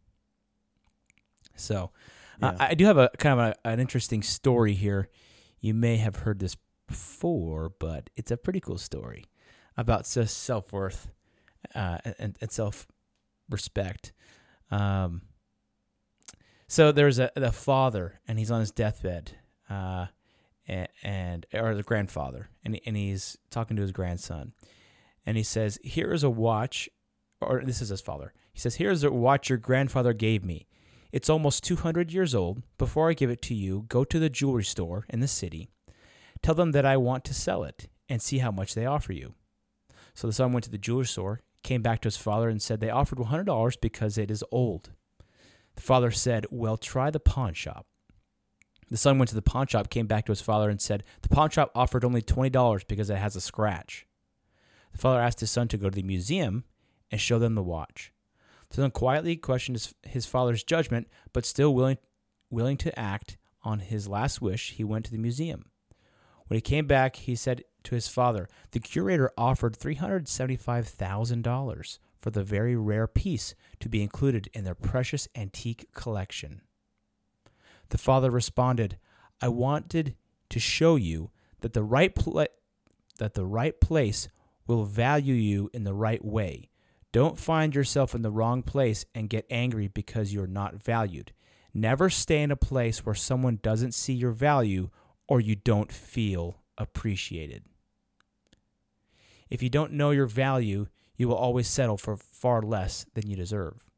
So, 1.57 1.91
uh, 2.41 2.55
I 2.59 2.75
do 2.75 2.87
have 2.87 2.99
a 2.99 3.11
kind 3.19 3.41
of 3.41 3.47
a, 3.47 3.69
an 3.69 3.81
interesting 3.81 4.23
story 4.23 4.75
here. 4.75 5.09
You 5.61 5.75
may 5.75 5.97
have 5.97 6.17
heard 6.17 6.39
this 6.39 6.57
before, 6.89 7.73
but 7.79 8.11
it's 8.17 8.31
a 8.31 8.37
pretty 8.37 8.61
cool 8.61 8.79
story 8.79 9.27
about 9.77 10.07
self 10.07 10.73
worth 10.73 11.09
uh, 11.75 11.99
and, 12.19 12.37
and 12.41 12.51
self 12.51 12.87
respect. 13.49 14.13
Um, 14.71 15.23
so 16.67 16.91
there's 16.91 17.19
a 17.19 17.31
the 17.35 17.53
father, 17.53 18.21
and 18.27 18.39
he's 18.39 18.51
on 18.51 18.61
his 18.61 18.71
deathbed, 18.71 19.33
uh, 19.69 20.07
and, 20.67 20.89
and 21.03 21.47
or 21.53 21.75
the 21.75 21.83
grandfather, 21.83 22.49
and 22.65 22.81
and 22.87 22.97
he's 22.97 23.37
talking 23.51 23.77
to 23.77 23.83
his 23.83 23.93
grandson, 23.93 24.53
and 25.27 25.37
he 25.37 25.43
says, 25.43 25.79
"Here 25.83 26.13
is 26.13 26.23
a 26.23 26.31
watch," 26.31 26.89
or 27.41 27.63
this 27.65 27.83
is 27.83 27.91
his 27.91 28.01
father. 28.01 28.33
He 28.53 28.61
says, 28.61 28.77
"Here 28.77 28.91
is 28.91 29.05
a 29.05 29.11
watch 29.11 29.49
your 29.51 29.59
grandfather 29.59 30.13
gave 30.13 30.45
me. 30.45 30.67
It's 31.13 31.29
almost 31.29 31.63
200 31.65 32.11
years 32.11 32.35
old. 32.35 32.63
Before 32.79 33.11
I 33.11 33.15
give 33.15 33.31
it 33.31 33.43
to 33.43 33.55
you, 33.55 33.85
go 33.89 34.03
to 34.03 34.19
the 34.19 34.31
jewelry 34.31 34.65
store 34.65 35.05
in 35.11 35.21
the 35.21 35.29
city. 35.29 35.69
Tell 36.41 36.55
them 36.55 36.73
that 36.73 36.87
I 36.87 36.97
want 36.97 37.25
to 37.27 37.35
sell 37.35 37.63
it, 37.65 37.89
and 38.09 38.21
see 38.21 38.39
how 38.39 38.51
much 38.51 38.75
they 38.75 38.87
offer 38.87 39.13
you." 39.13 39.35
So 40.15 40.27
the 40.27 40.33
son 40.33 40.53
went 40.53 40.65
to 40.65 40.71
the 40.71 40.79
jewelry 40.79 41.07
store, 41.07 41.43
came 41.63 41.83
back 41.83 42.01
to 42.01 42.07
his 42.07 42.17
father, 42.17 42.49
and 42.49 42.61
said 42.61 42.81
they 42.81 42.91
offered 42.91 43.19
$100 43.19 43.77
because 43.77 44.19
it 44.19 44.31
is 44.31 44.45
old. 44.51 44.91
The 45.75 45.83
father 45.83 46.11
said, 46.11 46.47
Well, 46.51 46.77
try 46.77 47.11
the 47.11 47.21
pawn 47.21 47.55
shop. 47.55 47.87
The 48.89 48.97
son 48.97 49.19
went 49.19 49.31
to 49.31 49.35
the 49.35 49.43
pawn 49.43 49.67
shop, 49.67 49.89
came 49.89 50.07
back 50.07 50.27
to 50.27 50.33
his 50.33 50.43
father, 50.43 50.69
and 50.69 50.81
said, 50.81 51.03
The 51.23 51.29
pawn 51.29 51.51
shop 51.51 51.71
offered 51.75 52.05
only 52.05 52.21
$20 52.23 52.87
because 52.87 53.09
it 53.09 53.17
has 53.17 53.37
a 53.37 53.41
scratch. 53.41 54.07
The 54.93 54.99
father 54.99 55.21
asked 55.21 55.41
his 55.41 55.51
son 55.51 55.69
to 55.69 55.79
go 55.79 55.89
to 55.89 55.95
the 55.95 56.03
museum 56.03 56.65
and 57.11 57.21
show 57.21 57.39
them 57.39 57.55
the 57.55 57.63
watch. 57.63 58.13
The 58.73 58.83
son 58.83 58.91
quietly 58.91 59.37
questioned 59.37 59.77
his, 59.77 59.95
his 60.03 60.25
father's 60.25 60.65
judgment, 60.65 61.07
but 61.35 61.45
still 61.45 61.75
willing, 61.75 61.99
willing 62.49 62.79
to 62.79 62.99
act 62.99 63.37
on 63.63 63.81
his 63.81 64.09
last 64.09 64.41
wish, 64.41 64.71
he 64.73 64.83
went 64.83 65.05
to 65.05 65.13
the 65.13 65.19
museum. 65.19 65.67
When 66.47 66.57
he 66.57 66.63
came 66.63 66.87
back, 66.87 67.17
he 67.17 67.37
said 67.37 67.65
to 67.85 67.95
his 67.95 68.09
father, 68.09 68.49
The 68.71 68.81
curator 68.81 69.31
offered 69.37 69.79
$375,000 69.79 71.99
for 72.17 72.31
the 72.31 72.43
very 72.43 72.75
rare 72.75 73.07
piece 73.07 73.55
to 73.81 73.91
be 73.91 74.03
included 74.03 74.49
in 74.55 74.65
their 74.65 74.75
precious 74.75 75.29
antique 75.35 75.89
collection. 75.93 76.63
The 77.91 77.99
father 77.99 78.31
responded, 78.31 78.97
I 79.43 79.49
wanted 79.49 80.17
to 80.49 80.59
show 80.59 80.97
you 80.97 81.31
that 81.61 81.75
the 81.75 81.83
right 81.83 82.15
pla- 82.15 82.47
that 83.19 83.35
the 83.35 83.45
right 83.45 83.79
place 83.81 84.29
will 84.67 84.85
value 84.85 85.35
you 85.35 85.69
in 85.75 85.85
the 85.85 85.93
right 85.93 86.25
way. 86.25 86.71
Don't 87.13 87.39
find 87.39 87.75
yourself 87.75 88.15
in 88.15 88.23
the 88.23 88.31
wrong 88.31 88.63
place 88.63 89.05
and 89.15 89.29
get 89.29 89.47
angry 89.51 89.87
because 89.87 90.33
you're 90.33 90.47
not 90.47 90.83
valued. 90.83 91.33
Never 91.75 92.09
stay 92.09 92.43
in 92.43 92.51
a 92.51 92.57
place 92.57 93.05
where 93.05 93.15
someone 93.15 93.61
doesn't 93.63 93.93
see 93.95 94.15
your 94.15 94.33
value 94.33 94.89
or 95.29 95.41
you 95.41 95.55
don't 95.55 95.93
feel 95.93 96.63
appreciated. 96.79 97.65
If 99.51 99.63
you 99.63 99.69
don't 99.69 99.93
know 99.93 100.11
your 100.11 100.27
value, 100.27 100.87
you 101.17 101.29
will 101.29 101.37
always 101.37 101.69
settle 101.69 101.99
for 101.99 102.17
far 102.17 102.63
less 102.63 103.05
than 103.15 103.29
you 103.29 103.37
deserve. 103.37 103.91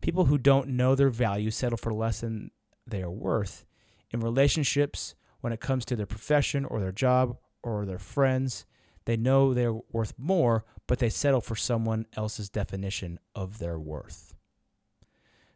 People 0.00 0.26
who 0.26 0.38
don't 0.38 0.68
know 0.68 0.94
their 0.94 1.08
value 1.08 1.50
settle 1.50 1.78
for 1.78 1.92
less 1.92 2.20
than 2.20 2.50
they 2.86 3.02
are 3.02 3.10
worth. 3.10 3.64
In 4.10 4.20
relationships, 4.20 5.14
when 5.40 5.52
it 5.52 5.60
comes 5.60 5.84
to 5.86 5.96
their 5.96 6.06
profession 6.06 6.64
or 6.64 6.80
their 6.80 6.92
job 6.92 7.38
or 7.62 7.84
their 7.84 7.98
friends, 7.98 8.66
They 9.08 9.16
know 9.16 9.54
they're 9.54 9.72
worth 9.72 10.12
more, 10.18 10.66
but 10.86 10.98
they 10.98 11.08
settle 11.08 11.40
for 11.40 11.56
someone 11.56 12.04
else's 12.14 12.50
definition 12.50 13.18
of 13.34 13.58
their 13.58 13.78
worth. 13.78 14.34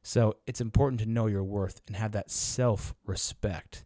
So 0.03 0.37
it's 0.47 0.62
important 0.62 1.03
to 1.03 1.07
know 1.07 1.27
your 1.27 1.45
worth 1.45 1.83
and 1.87 1.95
have 1.95 2.12
that 2.12 2.31
self 2.31 2.95
respect. 3.05 3.85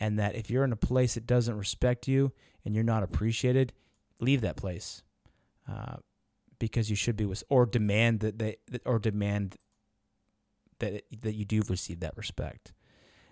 And 0.00 0.18
that 0.18 0.34
if 0.34 0.50
you're 0.50 0.64
in 0.64 0.72
a 0.72 0.76
place 0.76 1.14
that 1.14 1.24
doesn't 1.24 1.56
respect 1.56 2.08
you 2.08 2.32
and 2.64 2.74
you're 2.74 2.82
not 2.82 3.04
appreciated, 3.04 3.72
leave 4.18 4.40
that 4.40 4.56
place. 4.56 5.04
Uh, 5.70 5.98
because 6.58 6.90
you 6.90 6.96
should 6.96 7.16
be 7.16 7.26
with, 7.26 7.44
or 7.48 7.64
demand 7.64 8.18
that 8.18 8.40
they, 8.40 8.56
or 8.84 8.98
demand 8.98 9.54
that 10.80 10.94
it, 10.94 11.20
that 11.20 11.36
you 11.36 11.44
do 11.44 11.62
receive 11.68 12.00
that 12.00 12.16
respect. 12.16 12.72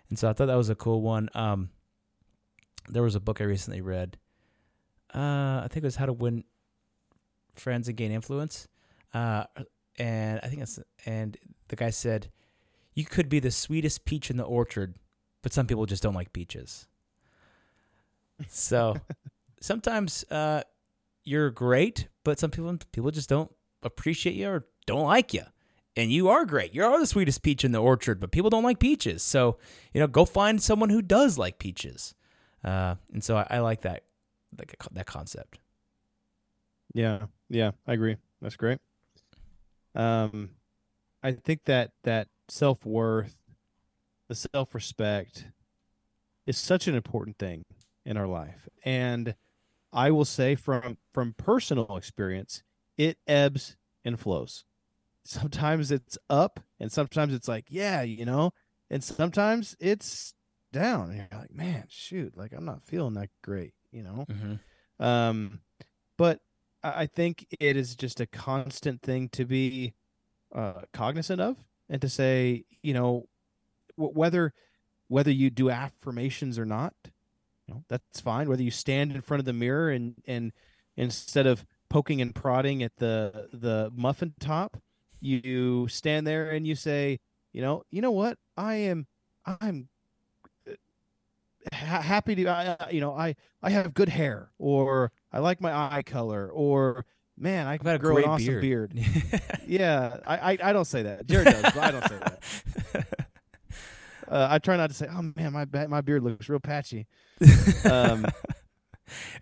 And 0.08 0.20
so 0.20 0.28
I 0.28 0.34
thought 0.34 0.46
that 0.46 0.54
was 0.54 0.70
a 0.70 0.76
cool 0.76 1.02
one. 1.02 1.30
Um, 1.34 1.70
there 2.88 3.02
was 3.02 3.16
a 3.16 3.20
book 3.20 3.40
I 3.40 3.44
recently 3.44 3.80
read. 3.80 4.18
Uh, 5.14 5.62
I 5.64 5.68
think 5.70 5.84
it 5.84 5.86
was 5.86 5.96
How 5.96 6.06
to 6.06 6.12
Win 6.12 6.44
Friends 7.54 7.88
and 7.88 7.96
Gain 7.96 8.10
Influence. 8.10 8.68
Uh, 9.12 9.44
and 9.98 10.40
I 10.42 10.48
think 10.48 10.62
it's 10.62 10.78
and 11.06 11.36
the 11.68 11.76
guy 11.76 11.90
said, 11.90 12.30
"You 12.94 13.04
could 13.04 13.28
be 13.28 13.38
the 13.38 13.50
sweetest 13.50 14.04
peach 14.04 14.28
in 14.30 14.36
the 14.36 14.44
orchard, 14.44 14.96
but 15.42 15.52
some 15.52 15.66
people 15.66 15.86
just 15.86 16.02
don't 16.02 16.14
like 16.14 16.32
peaches." 16.32 16.88
So 18.48 18.96
sometimes 19.60 20.24
uh, 20.30 20.62
you're 21.24 21.50
great, 21.50 22.08
but 22.24 22.40
some 22.40 22.50
people 22.50 22.76
people 22.90 23.12
just 23.12 23.28
don't 23.28 23.52
appreciate 23.82 24.34
you 24.34 24.48
or 24.48 24.66
don't 24.86 25.04
like 25.04 25.32
you. 25.32 25.44
And 25.96 26.10
you 26.10 26.28
are 26.28 26.44
great. 26.44 26.74
You 26.74 26.82
are 26.84 26.98
the 26.98 27.06
sweetest 27.06 27.44
peach 27.44 27.64
in 27.64 27.70
the 27.70 27.78
orchard, 27.80 28.18
but 28.18 28.32
people 28.32 28.50
don't 28.50 28.64
like 28.64 28.80
peaches. 28.80 29.22
So 29.22 29.58
you 29.92 30.00
know, 30.00 30.08
go 30.08 30.24
find 30.24 30.60
someone 30.60 30.90
who 30.90 31.02
does 31.02 31.38
like 31.38 31.60
peaches. 31.60 32.16
Uh, 32.64 32.96
and 33.12 33.22
so 33.22 33.36
I, 33.36 33.46
I 33.48 33.58
like 33.60 33.82
that 33.82 34.02
like 34.58 34.76
that 34.92 35.06
concept. 35.06 35.58
Yeah, 36.94 37.26
yeah, 37.48 37.72
I 37.86 37.94
agree. 37.94 38.16
That's 38.40 38.56
great. 38.56 38.78
Um, 39.94 40.50
I 41.22 41.32
think 41.32 41.64
that 41.64 41.92
that 42.02 42.28
self 42.48 42.84
worth, 42.84 43.36
the 44.28 44.34
self 44.34 44.74
respect, 44.74 45.46
is 46.46 46.58
such 46.58 46.86
an 46.86 46.94
important 46.94 47.38
thing 47.38 47.64
in 48.04 48.16
our 48.16 48.26
life, 48.26 48.68
and 48.84 49.34
I 49.92 50.10
will 50.10 50.24
say 50.24 50.54
from 50.54 50.98
from 51.12 51.34
personal 51.34 51.96
experience, 51.96 52.62
it 52.98 53.18
ebbs 53.26 53.76
and 54.04 54.18
flows. 54.18 54.64
Sometimes 55.24 55.90
it's 55.90 56.18
up, 56.28 56.60
and 56.78 56.92
sometimes 56.92 57.32
it's 57.32 57.48
like, 57.48 57.66
yeah, 57.68 58.02
you 58.02 58.26
know, 58.26 58.52
and 58.90 59.02
sometimes 59.02 59.74
it's 59.80 60.34
down, 60.72 61.10
and 61.10 61.16
you're 61.16 61.40
like, 61.40 61.54
man, 61.54 61.84
shoot, 61.88 62.36
like 62.36 62.52
I'm 62.52 62.64
not 62.66 62.82
feeling 62.84 63.14
that 63.14 63.30
great, 63.42 63.72
you 63.94 64.02
know. 64.02 64.26
Mm-hmm. 64.28 65.02
Um, 65.02 65.60
but 66.18 66.40
I 66.82 67.06
think 67.06 67.46
it 67.58 67.76
is 67.76 67.94
just 67.94 68.20
a 68.20 68.26
constant 68.26 69.00
thing 69.00 69.30
to 69.30 69.44
be 69.44 69.94
uh, 70.54 70.82
cognizant 70.92 71.40
of 71.40 71.56
and 71.88 72.02
to 72.02 72.08
say, 72.08 72.64
you 72.82 72.92
know, 72.92 73.28
w- 73.96 74.14
whether 74.14 74.52
whether 75.08 75.30
you 75.30 75.50
do 75.50 75.70
affirmations 75.70 76.58
or 76.58 76.66
not, 76.66 76.94
you 77.66 77.74
know, 77.74 77.84
that's 77.88 78.20
fine. 78.20 78.48
Whether 78.48 78.62
you 78.62 78.70
stand 78.70 79.12
in 79.12 79.22
front 79.22 79.40
of 79.40 79.46
the 79.46 79.52
mirror 79.52 79.90
and 79.90 80.16
and 80.26 80.52
instead 80.96 81.46
of 81.46 81.64
poking 81.88 82.20
and 82.20 82.34
prodding 82.34 82.82
at 82.82 82.96
the 82.98 83.48
the 83.52 83.90
muffin 83.94 84.34
top, 84.38 84.76
you 85.20 85.88
stand 85.88 86.26
there 86.26 86.50
and 86.50 86.66
you 86.66 86.74
say, 86.74 87.18
you 87.52 87.62
know, 87.62 87.82
you 87.90 88.02
know 88.02 88.10
what? 88.10 88.38
I 88.56 88.74
am 88.74 89.06
I'm 89.46 89.88
ha- 91.72 92.00
happy 92.02 92.34
to 92.34 92.46
uh, 92.46 92.86
you 92.90 93.00
know 93.00 93.12
I 93.14 93.36
I 93.62 93.70
have 93.70 93.94
good 93.94 94.08
hair 94.08 94.50
or 94.58 95.12
I 95.32 95.38
like 95.38 95.60
my 95.60 95.72
eye 95.72 96.02
color 96.02 96.48
or 96.52 97.04
man 97.36 97.66
I 97.66 97.76
got 97.78 97.96
a 97.96 97.98
grow 97.98 98.14
great 98.14 98.24
an 98.26 98.30
awesome 98.32 98.60
beard. 98.60 98.94
beard. 98.94 99.42
yeah, 99.66 100.18
I, 100.26 100.52
I 100.52 100.58
I 100.62 100.72
don't 100.72 100.84
say 100.84 101.02
that. 101.04 101.26
Jared 101.26 101.46
does, 101.46 101.62
but 101.62 101.78
I 101.78 101.90
don't 101.90 102.08
say 102.08 102.18
that. 102.18 103.06
Uh, 104.26 104.48
I 104.50 104.58
try 104.58 104.78
not 104.78 104.88
to 104.88 104.94
say, 104.94 105.06
"Oh 105.10 105.20
man, 105.36 105.52
my 105.52 105.66
my 105.86 106.00
beard 106.00 106.22
looks 106.22 106.48
real 106.48 106.58
patchy." 106.60 107.06
Um, 107.84 108.24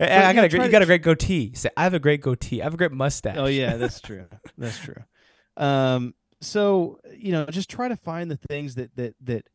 I 0.00 0.32
got 0.34 0.44
a 0.44 0.48
great, 0.48 0.52
you 0.54 0.58
to- 0.64 0.68
got 0.70 0.82
a 0.82 0.86
great 0.86 1.02
goatee. 1.02 1.52
Say, 1.54 1.70
I 1.76 1.84
have 1.84 1.94
a 1.94 2.00
great 2.00 2.20
goatee. 2.20 2.60
I 2.60 2.64
have 2.64 2.74
a 2.74 2.76
great 2.76 2.90
mustache. 2.90 3.36
oh 3.38 3.46
yeah, 3.46 3.76
that's 3.76 4.00
true. 4.00 4.26
That's 4.58 4.76
true. 4.80 5.00
Um, 5.56 6.14
so 6.40 6.98
you 7.16 7.30
know, 7.30 7.46
just 7.46 7.70
try 7.70 7.86
to 7.88 7.96
find 7.96 8.28
the 8.28 8.36
things 8.36 8.74
that 8.74 8.94
that 8.96 9.14
that 9.22 9.46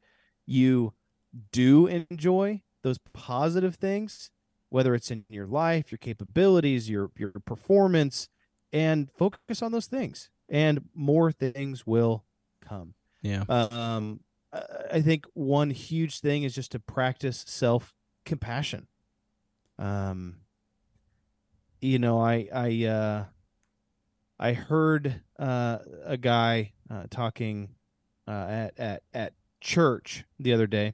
you 0.45 0.93
do 1.51 1.87
enjoy, 1.87 2.61
those 2.83 2.97
positive 3.13 3.75
things, 3.75 4.31
whether 4.69 4.95
it's 4.95 5.11
in 5.11 5.25
your 5.29 5.47
life, 5.47 5.91
your 5.91 5.97
capabilities, 5.99 6.89
your 6.89 7.11
your 7.17 7.31
performance, 7.45 8.29
and 8.73 9.09
focus 9.17 9.61
on 9.61 9.71
those 9.71 9.87
things, 9.87 10.29
and 10.49 10.89
more 10.93 11.31
things 11.31 11.85
will 11.87 12.25
come. 12.61 12.93
yeah. 13.21 13.43
Um, 13.49 14.21
I- 14.53 14.63
I 14.93 15.01
think 15.01 15.25
one 15.33 15.69
huge 15.71 16.19
thing 16.19 16.43
is 16.43 16.55
just 16.55 16.71
to 16.71 16.79
practice 16.79 17.43
self 17.47 17.95
compassion. 18.25 18.87
Um, 19.77 20.41
you 21.81 21.99
know, 21.99 22.19
I 22.19 22.47
I 22.53 22.85
uh, 22.85 23.25
I 24.39 24.53
heard 24.53 25.21
uh, 25.39 25.79
a 26.03 26.17
guy 26.17 26.73
uh, 26.89 27.05
talking 27.09 27.75
uh, 28.27 28.31
at 28.49 28.79
at 28.79 29.03
at 29.13 29.33
church 29.61 30.25
the 30.39 30.53
other 30.53 30.67
day, 30.67 30.93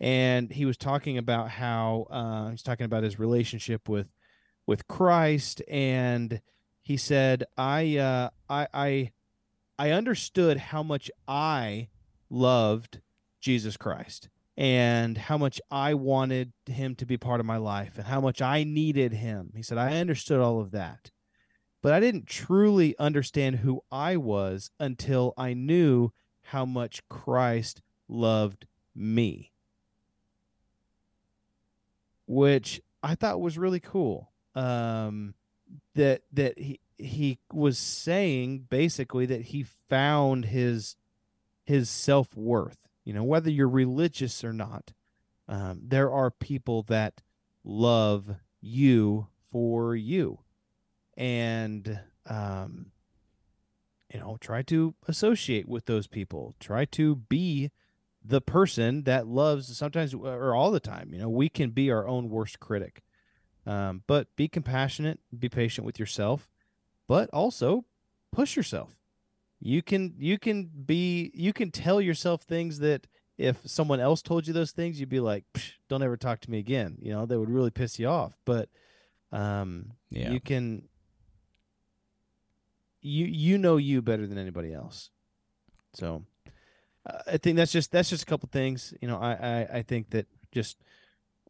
and 0.00 0.50
he 0.52 0.64
was 0.64 0.76
talking 0.76 1.18
about 1.18 1.50
how 1.50 2.06
uh, 2.10 2.50
he's 2.50 2.62
talking 2.62 2.86
about 2.86 3.02
his 3.02 3.18
relationship 3.18 3.88
with 3.88 4.08
with 4.66 4.86
Christ, 4.86 5.62
and 5.68 6.40
he 6.82 6.96
said, 6.96 7.44
"I 7.56 7.96
uh, 7.96 8.30
I 8.48 8.68
I 8.72 9.12
I 9.78 9.90
understood 9.90 10.58
how 10.58 10.82
much 10.82 11.10
I 11.26 11.88
loved 12.30 13.00
Jesus 13.40 13.76
Christ." 13.76 14.28
And 14.60 15.16
how 15.16 15.38
much 15.38 15.60
I 15.70 15.94
wanted 15.94 16.52
him 16.66 16.96
to 16.96 17.06
be 17.06 17.16
part 17.16 17.38
of 17.38 17.46
my 17.46 17.58
life, 17.58 17.96
and 17.96 18.08
how 18.08 18.20
much 18.20 18.42
I 18.42 18.64
needed 18.64 19.12
him. 19.12 19.52
He 19.54 19.62
said, 19.62 19.78
I 19.78 20.00
understood 20.00 20.40
all 20.40 20.60
of 20.60 20.72
that 20.72 21.12
but 21.82 21.92
I 21.92 22.00
didn't 22.00 22.26
truly 22.26 22.96
understand 22.98 23.56
who 23.56 23.82
I 23.90 24.16
was 24.16 24.70
until 24.80 25.32
I 25.36 25.54
knew 25.54 26.10
how 26.42 26.64
much 26.64 27.06
Christ 27.08 27.82
loved 28.08 28.66
me. 28.94 29.52
Which 32.28 32.80
I 33.02 33.16
thought 33.16 33.40
was 33.40 33.58
really 33.58 33.80
cool. 33.80 34.30
Um, 34.54 35.34
that 35.94 36.22
that 36.32 36.58
he 36.58 36.80
he 36.96 37.38
was 37.52 37.78
saying 37.78 38.66
basically 38.70 39.26
that 39.26 39.42
he 39.42 39.64
found 39.88 40.44
his 40.46 40.96
his 41.64 41.90
self 41.90 42.36
worth. 42.36 42.78
You 43.04 43.14
know, 43.14 43.24
whether 43.24 43.50
you're 43.50 43.68
religious 43.68 44.44
or 44.44 44.52
not, 44.52 44.92
um, 45.48 45.80
there 45.82 46.12
are 46.12 46.30
people 46.30 46.82
that 46.84 47.22
love 47.64 48.36
you 48.60 49.28
for 49.50 49.96
you 49.96 50.40
and 51.16 52.00
um, 52.26 52.86
you 54.12 54.20
know 54.20 54.38
try 54.40 54.62
to 54.62 54.94
associate 55.06 55.68
with 55.68 55.86
those 55.86 56.06
people 56.06 56.54
try 56.60 56.84
to 56.84 57.16
be 57.16 57.70
the 58.28 58.40
person 58.42 59.04
that 59.04 59.26
loves 59.26 59.74
sometimes 59.76 60.12
or 60.12 60.54
all 60.54 60.70
the 60.70 60.78
time 60.80 61.08
you 61.12 61.18
know 61.18 61.30
we 61.30 61.48
can 61.48 61.70
be 61.70 61.90
our 61.90 62.06
own 62.06 62.28
worst 62.28 62.60
critic. 62.60 63.02
Um, 63.66 64.02
but 64.06 64.34
be 64.36 64.48
compassionate 64.48 65.18
be 65.36 65.48
patient 65.48 65.84
with 65.86 65.98
yourself 65.98 66.48
but 67.06 67.28
also 67.30 67.84
push 68.32 68.54
yourself. 68.56 69.00
You 69.60 69.82
can 69.82 70.14
you 70.18 70.38
can 70.38 70.66
be 70.66 71.30
you 71.34 71.52
can 71.52 71.70
tell 71.70 72.00
yourself 72.00 72.42
things 72.42 72.78
that 72.80 73.06
if 73.38 73.56
someone 73.64 73.98
else 74.00 74.20
told 74.22 74.46
you 74.46 74.52
those 74.52 74.72
things 74.72 75.00
you'd 75.00 75.08
be 75.08 75.20
like 75.20 75.44
"Psh, 75.54 75.72
don't 75.88 76.02
ever 76.02 76.16
talk 76.16 76.40
to 76.40 76.50
me 76.50 76.58
again 76.58 76.98
you 77.00 77.12
know 77.12 77.24
that 77.26 77.38
would 77.38 77.50
really 77.50 77.70
piss 77.70 77.98
you 77.98 78.08
off. 78.08 78.34
But 78.44 78.68
um 79.32 79.92
Yeah. 80.10 80.32
you 80.32 80.40
can 80.40 80.88
you 83.00 83.26
you 83.26 83.58
know 83.58 83.76
you 83.76 84.02
better 84.02 84.26
than 84.26 84.38
anybody 84.38 84.72
else. 84.72 85.10
So 85.94 86.24
uh, 87.08 87.18
i 87.26 87.36
think 87.36 87.56
that's 87.56 87.72
just 87.72 87.90
that's 87.92 88.10
just 88.10 88.22
a 88.22 88.26
couple 88.26 88.48
things 88.52 88.94
you 89.00 89.08
know 89.08 89.18
i 89.18 89.32
i, 89.32 89.68
I 89.78 89.82
think 89.82 90.10
that 90.10 90.26
just 90.52 90.76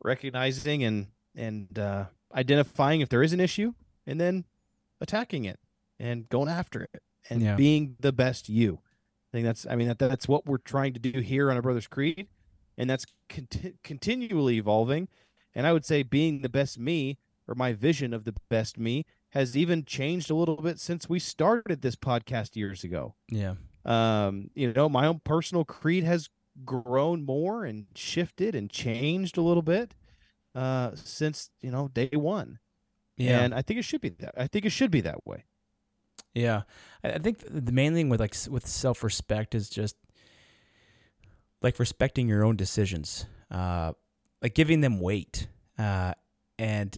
recognizing 0.05 0.85
and 0.85 1.07
and 1.35 1.79
uh 1.79 2.05
identifying 2.35 3.01
if 3.01 3.09
there 3.09 3.23
is 3.23 3.33
an 3.33 3.41
issue 3.41 3.73
and 4.07 4.21
then 4.21 4.45
attacking 5.01 5.45
it 5.45 5.59
and 5.99 6.29
going 6.29 6.49
after 6.49 6.83
it 6.83 7.03
and 7.31 7.43
Yeah. 7.43 7.57
being 7.57 7.97
the 8.01 8.13
best 8.13 8.49
you 8.49 8.81
i 9.33 9.37
think 9.37 9.45
that's 9.47 9.67
i 9.69 9.75
mean 9.77 9.89
that 9.89 9.99
that's 9.99 10.29
what 10.29 10.47
we're 10.47 10.59
trying 10.59 10.93
to 10.95 11.01
do 11.01 11.21
here 11.21 11.51
on 11.51 11.57
our 11.57 11.63
brothers 11.63 11.87
creed 11.87 12.29
and 12.77 12.89
that's 12.89 13.07
conti- 13.29 13.75
continually 13.83 14.57
evolving 14.57 15.09
and 15.55 15.67
i 15.67 15.73
would 15.73 15.85
say 15.85 16.03
being 16.03 16.43
the 16.43 16.49
best 16.49 16.79
me 16.79 17.19
or 17.47 17.55
my 17.55 17.73
vision 17.73 18.13
of 18.13 18.25
the 18.25 18.35
best 18.51 18.79
me 18.79 19.07
has 19.31 19.57
even 19.57 19.85
changed 19.85 20.31
a 20.31 20.35
little 20.35 20.57
bit 20.57 20.79
since 20.79 21.09
we 21.09 21.19
started 21.19 21.81
this 21.83 21.97
podcast 21.97 22.57
years 22.57 22.83
ago. 22.85 23.15
Yeah. 23.31 23.55
Um, 23.89 24.51
you 24.55 24.73
know, 24.73 24.89
my 24.89 25.07
own 25.07 25.21
personal 25.25 25.65
creed 25.65 26.05
has 26.05 26.29
grown 26.65 27.25
more 27.25 27.65
and 27.65 27.87
shifted 27.95 28.55
and 28.55 28.71
changed 28.71 29.39
a 29.39 29.41
little 29.41 29.63
bit 29.63 29.95
uh, 30.55 30.91
since 30.95 31.51
you 31.63 31.71
know 31.71 31.89
day 31.89 32.11
one. 32.13 32.59
Yeah. 33.17 33.41
And 33.41 33.55
I 33.55 33.63
think 33.63 33.81
it 33.81 33.85
should 33.85 34.03
be 34.03 34.11
that. 34.11 34.35
I 34.37 34.47
think 34.47 34.67
it 34.67 34.71
should 34.71 34.91
be 34.91 35.01
that 35.01 35.27
way. 35.27 35.45
Yeah, 36.35 36.63
I 37.03 37.19
think 37.19 37.43
the 37.49 37.73
main 37.73 37.95
thing 37.95 38.11
with 38.11 38.21
like 38.21 38.37
with 38.51 38.67
self 38.67 39.03
respect 39.03 39.55
is 39.55 39.71
just 39.71 39.97
like 41.63 41.79
respecting 41.79 42.29
your 42.29 42.45
own 42.45 42.57
decisions, 42.57 43.27
uh, 43.51 43.93
like 44.43 44.55
giving 44.55 44.83
them 44.83 45.01
weight, 45.01 45.49
uh, 45.79 46.13
and 46.59 46.97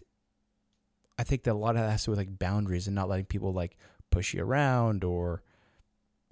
I 1.17 1.23
think 1.23 1.43
that 1.43 1.53
a 1.53 1.57
lot 1.57 1.75
of 1.75 1.81
that 1.81 1.91
has 1.91 2.01
to 2.01 2.05
do 2.07 2.11
with 2.11 2.19
like 2.19 2.37
boundaries 2.37 2.87
and 2.87 2.95
not 2.95 3.07
letting 3.07 3.25
people 3.25 3.53
like 3.53 3.77
push 4.11 4.33
you 4.33 4.43
around 4.43 5.03
or 5.03 5.41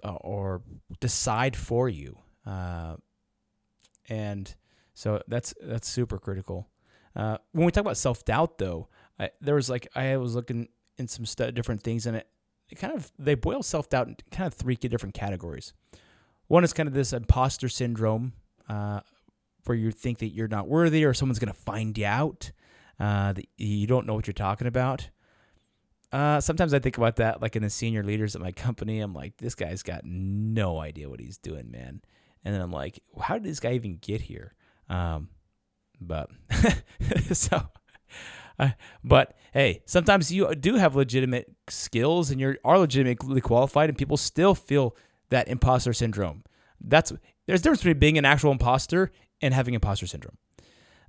uh, 0.04 0.14
or 0.20 0.62
decide 1.00 1.56
for 1.56 1.88
you, 1.88 2.18
uh, 2.46 2.96
and 4.08 4.54
so 4.94 5.22
that's 5.28 5.54
that's 5.62 5.88
super 5.88 6.18
critical. 6.18 6.68
Uh, 7.16 7.38
when 7.52 7.66
we 7.66 7.72
talk 7.72 7.82
about 7.82 7.96
self 7.96 8.24
doubt, 8.24 8.58
though, 8.58 8.88
I, 9.18 9.30
there 9.40 9.54
was 9.54 9.68
like 9.70 9.88
I 9.94 10.16
was 10.16 10.34
looking 10.34 10.68
in 10.98 11.08
some 11.08 11.26
stu- 11.26 11.52
different 11.52 11.82
things, 11.82 12.06
and 12.06 12.16
it, 12.16 12.28
it 12.68 12.76
kind 12.76 12.94
of 12.94 13.10
they 13.18 13.34
boil 13.34 13.62
self 13.62 13.88
doubt 13.88 14.08
in 14.08 14.16
kind 14.30 14.46
of 14.46 14.54
three 14.54 14.76
different 14.76 15.14
categories. 15.14 15.72
One 16.46 16.64
is 16.64 16.72
kind 16.72 16.88
of 16.88 16.94
this 16.94 17.12
imposter 17.12 17.68
syndrome, 17.68 18.32
uh, 18.68 19.00
where 19.64 19.76
you 19.76 19.90
think 19.92 20.18
that 20.18 20.28
you're 20.28 20.48
not 20.48 20.68
worthy 20.68 21.04
or 21.04 21.14
someone's 21.14 21.38
going 21.38 21.52
to 21.52 21.58
find 21.58 21.96
you 21.96 22.06
out, 22.06 22.50
uh, 22.98 23.32
that 23.32 23.46
you 23.56 23.86
don't 23.86 24.06
know 24.06 24.14
what 24.14 24.26
you're 24.26 24.34
talking 24.34 24.66
about. 24.66 25.10
Uh, 26.12 26.40
sometimes 26.40 26.74
I 26.74 26.80
think 26.80 26.98
about 26.98 27.16
that, 27.16 27.40
like 27.40 27.54
in 27.56 27.62
the 27.62 27.70
senior 27.70 28.02
leaders 28.02 28.34
at 28.34 28.42
my 28.42 28.52
company. 28.52 29.00
I'm 29.00 29.14
like, 29.14 29.36
this 29.36 29.54
guy's 29.54 29.82
got 29.82 30.04
no 30.04 30.80
idea 30.80 31.08
what 31.08 31.20
he's 31.20 31.38
doing, 31.38 31.70
man. 31.70 32.02
And 32.44 32.54
then 32.54 32.60
I'm 32.60 32.72
like, 32.72 33.00
how 33.20 33.34
did 33.34 33.44
this 33.44 33.60
guy 33.60 33.72
even 33.72 33.98
get 33.98 34.22
here? 34.22 34.54
Um, 34.88 35.28
but 36.00 36.30
so, 37.32 37.62
uh, 38.58 38.70
but 39.04 39.36
hey, 39.52 39.82
sometimes 39.86 40.32
you 40.32 40.52
do 40.54 40.74
have 40.76 40.96
legitimate 40.96 41.54
skills 41.68 42.30
and 42.30 42.40
you 42.40 42.56
are 42.64 42.78
legitimately 42.78 43.40
qualified, 43.40 43.88
and 43.88 43.98
people 43.98 44.16
still 44.16 44.54
feel 44.54 44.96
that 45.28 45.48
imposter 45.48 45.92
syndrome. 45.92 46.42
That's 46.80 47.12
there's 47.46 47.60
a 47.60 47.62
difference 47.62 47.82
between 47.82 47.98
being 47.98 48.18
an 48.18 48.24
actual 48.24 48.52
imposter 48.52 49.12
and 49.40 49.54
having 49.54 49.74
imposter 49.74 50.06
syndrome. 50.06 50.38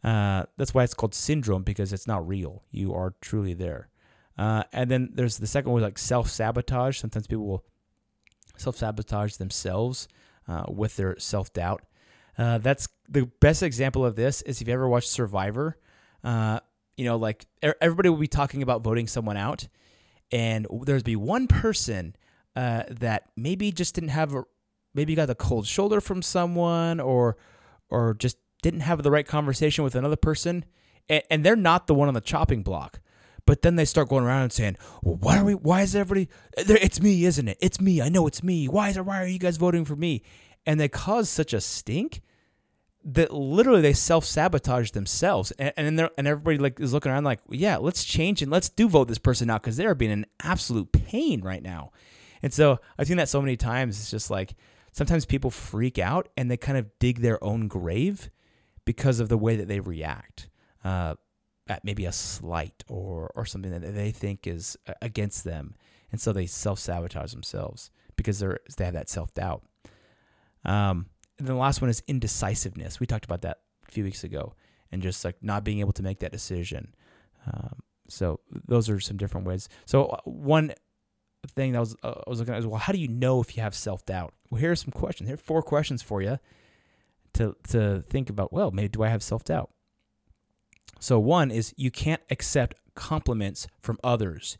Uh, 0.03 0.45
that's 0.57 0.73
why 0.73 0.83
it's 0.83 0.93
called 0.93 1.13
syndrome 1.13 1.63
because 1.63 1.93
it's 1.93 2.07
not 2.07 2.27
real. 2.27 2.63
You 2.71 2.93
are 2.93 3.13
truly 3.21 3.53
there. 3.53 3.90
Uh, 4.41 4.63
and 4.73 4.89
then 4.89 5.11
there's 5.13 5.37
the 5.37 5.45
second 5.45 5.71
one, 5.71 5.83
like 5.83 5.99
self 5.99 6.27
sabotage. 6.27 6.97
Sometimes 6.97 7.27
people 7.27 7.45
will 7.45 7.63
self 8.57 8.75
sabotage 8.75 9.35
themselves 9.35 10.07
uh, 10.47 10.63
with 10.67 10.95
their 10.95 11.15
self 11.19 11.53
doubt. 11.53 11.83
Uh, 12.39 12.57
that's 12.57 12.87
the 13.07 13.29
best 13.39 13.61
example 13.61 14.03
of 14.03 14.15
this 14.15 14.41
is 14.41 14.59
if 14.59 14.67
you 14.67 14.73
ever 14.73 14.89
watched 14.89 15.09
Survivor. 15.09 15.77
Uh, 16.23 16.59
you 16.97 17.05
know, 17.05 17.17
like 17.17 17.45
everybody 17.61 18.09
will 18.09 18.17
be 18.17 18.27
talking 18.27 18.63
about 18.63 18.81
voting 18.81 19.05
someone 19.05 19.37
out, 19.37 19.67
and 20.31 20.65
there's 20.85 21.03
be 21.03 21.15
one 21.15 21.45
person 21.45 22.15
uh, 22.55 22.81
that 22.89 23.25
maybe 23.37 23.71
just 23.71 23.93
didn't 23.93 24.09
have 24.09 24.33
a 24.33 24.43
maybe 24.95 25.13
got 25.13 25.27
the 25.27 25.35
cold 25.35 25.67
shoulder 25.67 26.01
from 26.01 26.23
someone 26.23 26.99
or 26.99 27.37
or 27.91 28.15
just 28.15 28.37
didn't 28.63 28.79
have 28.79 29.03
the 29.03 29.11
right 29.11 29.27
conversation 29.27 29.83
with 29.83 29.93
another 29.93 30.15
person, 30.15 30.65
and, 31.07 31.21
and 31.29 31.45
they're 31.45 31.55
not 31.55 31.85
the 31.85 31.93
one 31.93 32.07
on 32.07 32.15
the 32.15 32.21
chopping 32.21 32.63
block. 32.63 33.01
But 33.45 33.61
then 33.61 33.75
they 33.75 33.85
start 33.85 34.09
going 34.09 34.23
around 34.23 34.43
and 34.43 34.53
saying, 34.53 34.77
well, 35.01 35.15
"Why 35.15 35.39
are 35.39 35.45
we? 35.45 35.53
Why 35.55 35.81
is 35.81 35.95
everybody? 35.95 36.29
It's 36.57 37.01
me, 37.01 37.25
isn't 37.25 37.47
it? 37.47 37.57
It's 37.61 37.81
me. 37.81 38.01
I 38.01 38.09
know 38.09 38.27
it's 38.27 38.43
me. 38.43 38.67
Why 38.67 38.89
is 38.89 38.97
it? 38.97 39.05
Why 39.05 39.21
are 39.21 39.27
you 39.27 39.39
guys 39.39 39.57
voting 39.57 39.85
for 39.85 39.95
me?" 39.95 40.21
And 40.65 40.79
they 40.79 40.87
cause 40.87 41.29
such 41.29 41.53
a 41.53 41.61
stink 41.61 42.21
that 43.03 43.33
literally 43.33 43.81
they 43.81 43.93
self 43.93 44.25
sabotage 44.25 44.91
themselves, 44.91 45.51
and 45.51 45.73
and, 45.75 46.09
and 46.17 46.27
everybody 46.27 46.57
like 46.57 46.79
is 46.79 46.93
looking 46.93 47.11
around 47.11 47.23
like, 47.23 47.39
"Yeah, 47.49 47.77
let's 47.77 48.03
change 48.03 48.41
and 48.41 48.51
let's 48.51 48.69
do 48.69 48.87
vote 48.87 49.07
this 49.07 49.17
person 49.17 49.49
out 49.49 49.63
because 49.63 49.77
they 49.77 49.85
are 49.85 49.95
being 49.95 50.11
an 50.11 50.25
absolute 50.43 50.91
pain 50.91 51.41
right 51.41 51.63
now." 51.63 51.91
And 52.43 52.53
so 52.53 52.79
I've 52.97 53.07
seen 53.07 53.17
that 53.17 53.29
so 53.29 53.41
many 53.41 53.57
times. 53.57 53.99
It's 53.99 54.11
just 54.11 54.29
like 54.29 54.55
sometimes 54.91 55.25
people 55.25 55.51
freak 55.51 55.97
out 55.99 56.29
and 56.37 56.49
they 56.49 56.57
kind 56.57 56.77
of 56.77 56.87
dig 56.99 57.21
their 57.21 57.43
own 57.43 57.67
grave 57.67 58.29
because 58.85 59.19
of 59.19 59.29
the 59.29 59.37
way 59.37 59.55
that 59.55 59.67
they 59.67 59.79
react. 59.79 60.49
Uh, 60.83 61.15
at 61.71 61.85
maybe 61.85 62.05
a 62.05 62.11
slight 62.11 62.83
or 62.89 63.31
or 63.33 63.45
something 63.45 63.71
that 63.71 63.95
they 63.95 64.11
think 64.11 64.45
is 64.45 64.77
against 65.01 65.45
them, 65.45 65.75
and 66.11 66.19
so 66.19 66.33
they 66.33 66.45
self 66.45 66.79
sabotage 66.79 67.31
themselves 67.31 67.89
because 68.17 68.39
they're 68.39 68.59
they 68.77 68.83
have 68.85 68.93
that 68.93 69.09
self 69.09 69.33
doubt. 69.33 69.63
Um, 70.65 71.07
and 71.39 71.47
the 71.47 71.55
last 71.55 71.81
one 71.81 71.89
is 71.89 72.03
indecisiveness. 72.07 72.99
We 72.99 73.07
talked 73.07 73.25
about 73.25 73.41
that 73.43 73.61
a 73.87 73.91
few 73.91 74.03
weeks 74.03 74.25
ago, 74.25 74.53
and 74.91 75.01
just 75.01 75.23
like 75.23 75.37
not 75.41 75.63
being 75.63 75.79
able 75.79 75.93
to 75.93 76.03
make 76.03 76.19
that 76.19 76.33
decision. 76.33 76.93
Um, 77.47 77.79
so 78.09 78.41
those 78.67 78.89
are 78.89 78.99
some 78.99 79.15
different 79.15 79.47
ways. 79.47 79.69
So 79.85 80.05
uh, 80.07 80.17
one 80.25 80.73
thing 81.47 81.71
that 81.71 81.79
was 81.79 81.95
uh, 82.03 82.15
I 82.27 82.29
was 82.29 82.39
looking 82.39 82.53
at 82.53 82.59
is 82.59 82.67
well, 82.67 82.79
how 82.79 82.91
do 82.91 82.99
you 82.99 83.07
know 83.07 83.39
if 83.39 83.55
you 83.55 83.63
have 83.63 83.73
self 83.73 84.05
doubt? 84.05 84.33
Well, 84.49 84.59
here 84.59 84.71
are 84.71 84.75
some 84.75 84.91
questions. 84.91 85.29
Here 85.29 85.35
are 85.35 85.37
four 85.37 85.63
questions 85.63 86.01
for 86.01 86.21
you 86.21 86.37
to 87.35 87.55
to 87.69 88.01
think 88.09 88.29
about. 88.29 88.51
Well, 88.51 88.71
maybe 88.71 88.89
do 88.89 89.03
I 89.03 89.07
have 89.07 89.23
self 89.23 89.45
doubt? 89.45 89.71
So 90.99 91.19
one 91.19 91.51
is 91.51 91.73
you 91.77 91.91
can't 91.91 92.21
accept 92.29 92.75
compliments 92.95 93.67
from 93.81 93.97
others, 94.03 94.57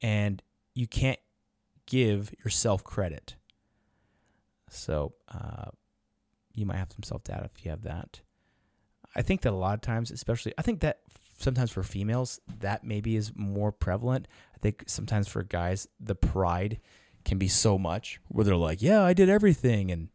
and 0.00 0.42
you 0.74 0.86
can't 0.86 1.20
give 1.86 2.34
yourself 2.44 2.82
credit. 2.82 3.36
So 4.70 5.12
uh, 5.32 5.70
you 6.54 6.66
might 6.66 6.76
have 6.76 6.92
some 6.92 7.02
self 7.02 7.24
doubt 7.24 7.44
if 7.54 7.64
you 7.64 7.70
have 7.70 7.82
that. 7.82 8.20
I 9.14 9.22
think 9.22 9.42
that 9.42 9.52
a 9.52 9.56
lot 9.56 9.74
of 9.74 9.82
times, 9.82 10.10
especially, 10.10 10.54
I 10.56 10.62
think 10.62 10.80
that 10.80 11.00
sometimes 11.38 11.70
for 11.70 11.82
females, 11.82 12.40
that 12.60 12.84
maybe 12.84 13.16
is 13.16 13.32
more 13.36 13.70
prevalent. 13.70 14.26
I 14.54 14.58
think 14.58 14.84
sometimes 14.86 15.28
for 15.28 15.42
guys, 15.42 15.86
the 16.00 16.14
pride 16.14 16.80
can 17.24 17.38
be 17.38 17.48
so 17.48 17.78
much 17.78 18.20
where 18.28 18.44
they're 18.44 18.56
like, 18.56 18.82
"Yeah, 18.82 19.02
I 19.02 19.12
did 19.12 19.28
everything," 19.28 19.90
and 19.90 20.08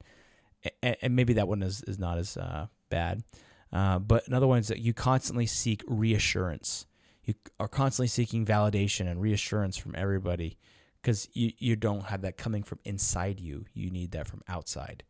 and, 0.81 0.97
and 1.01 1.15
maybe 1.15 1.33
that 1.33 1.47
one 1.47 1.61
is 1.61 1.83
is 1.83 1.99
not 1.99 2.17
as 2.17 2.37
uh, 2.37 2.67
bad. 2.89 3.23
Uh, 3.71 3.99
but 3.99 4.27
another 4.27 4.47
one 4.47 4.59
is 4.59 4.67
that 4.67 4.79
you 4.79 4.93
constantly 4.93 5.45
seek 5.45 5.83
reassurance. 5.87 6.85
You 7.23 7.33
are 7.59 7.67
constantly 7.67 8.07
seeking 8.07 8.45
validation 8.45 9.09
and 9.09 9.21
reassurance 9.21 9.77
from 9.77 9.93
everybody 9.95 10.57
because 11.01 11.27
you, 11.33 11.51
you 11.57 11.75
don't 11.75 12.05
have 12.05 12.21
that 12.21 12.37
coming 12.37 12.63
from 12.63 12.79
inside 12.85 13.39
you. 13.39 13.65
You 13.73 13.89
need 13.89 14.11
that 14.11 14.27
from 14.27 14.41
outside. 14.47 15.03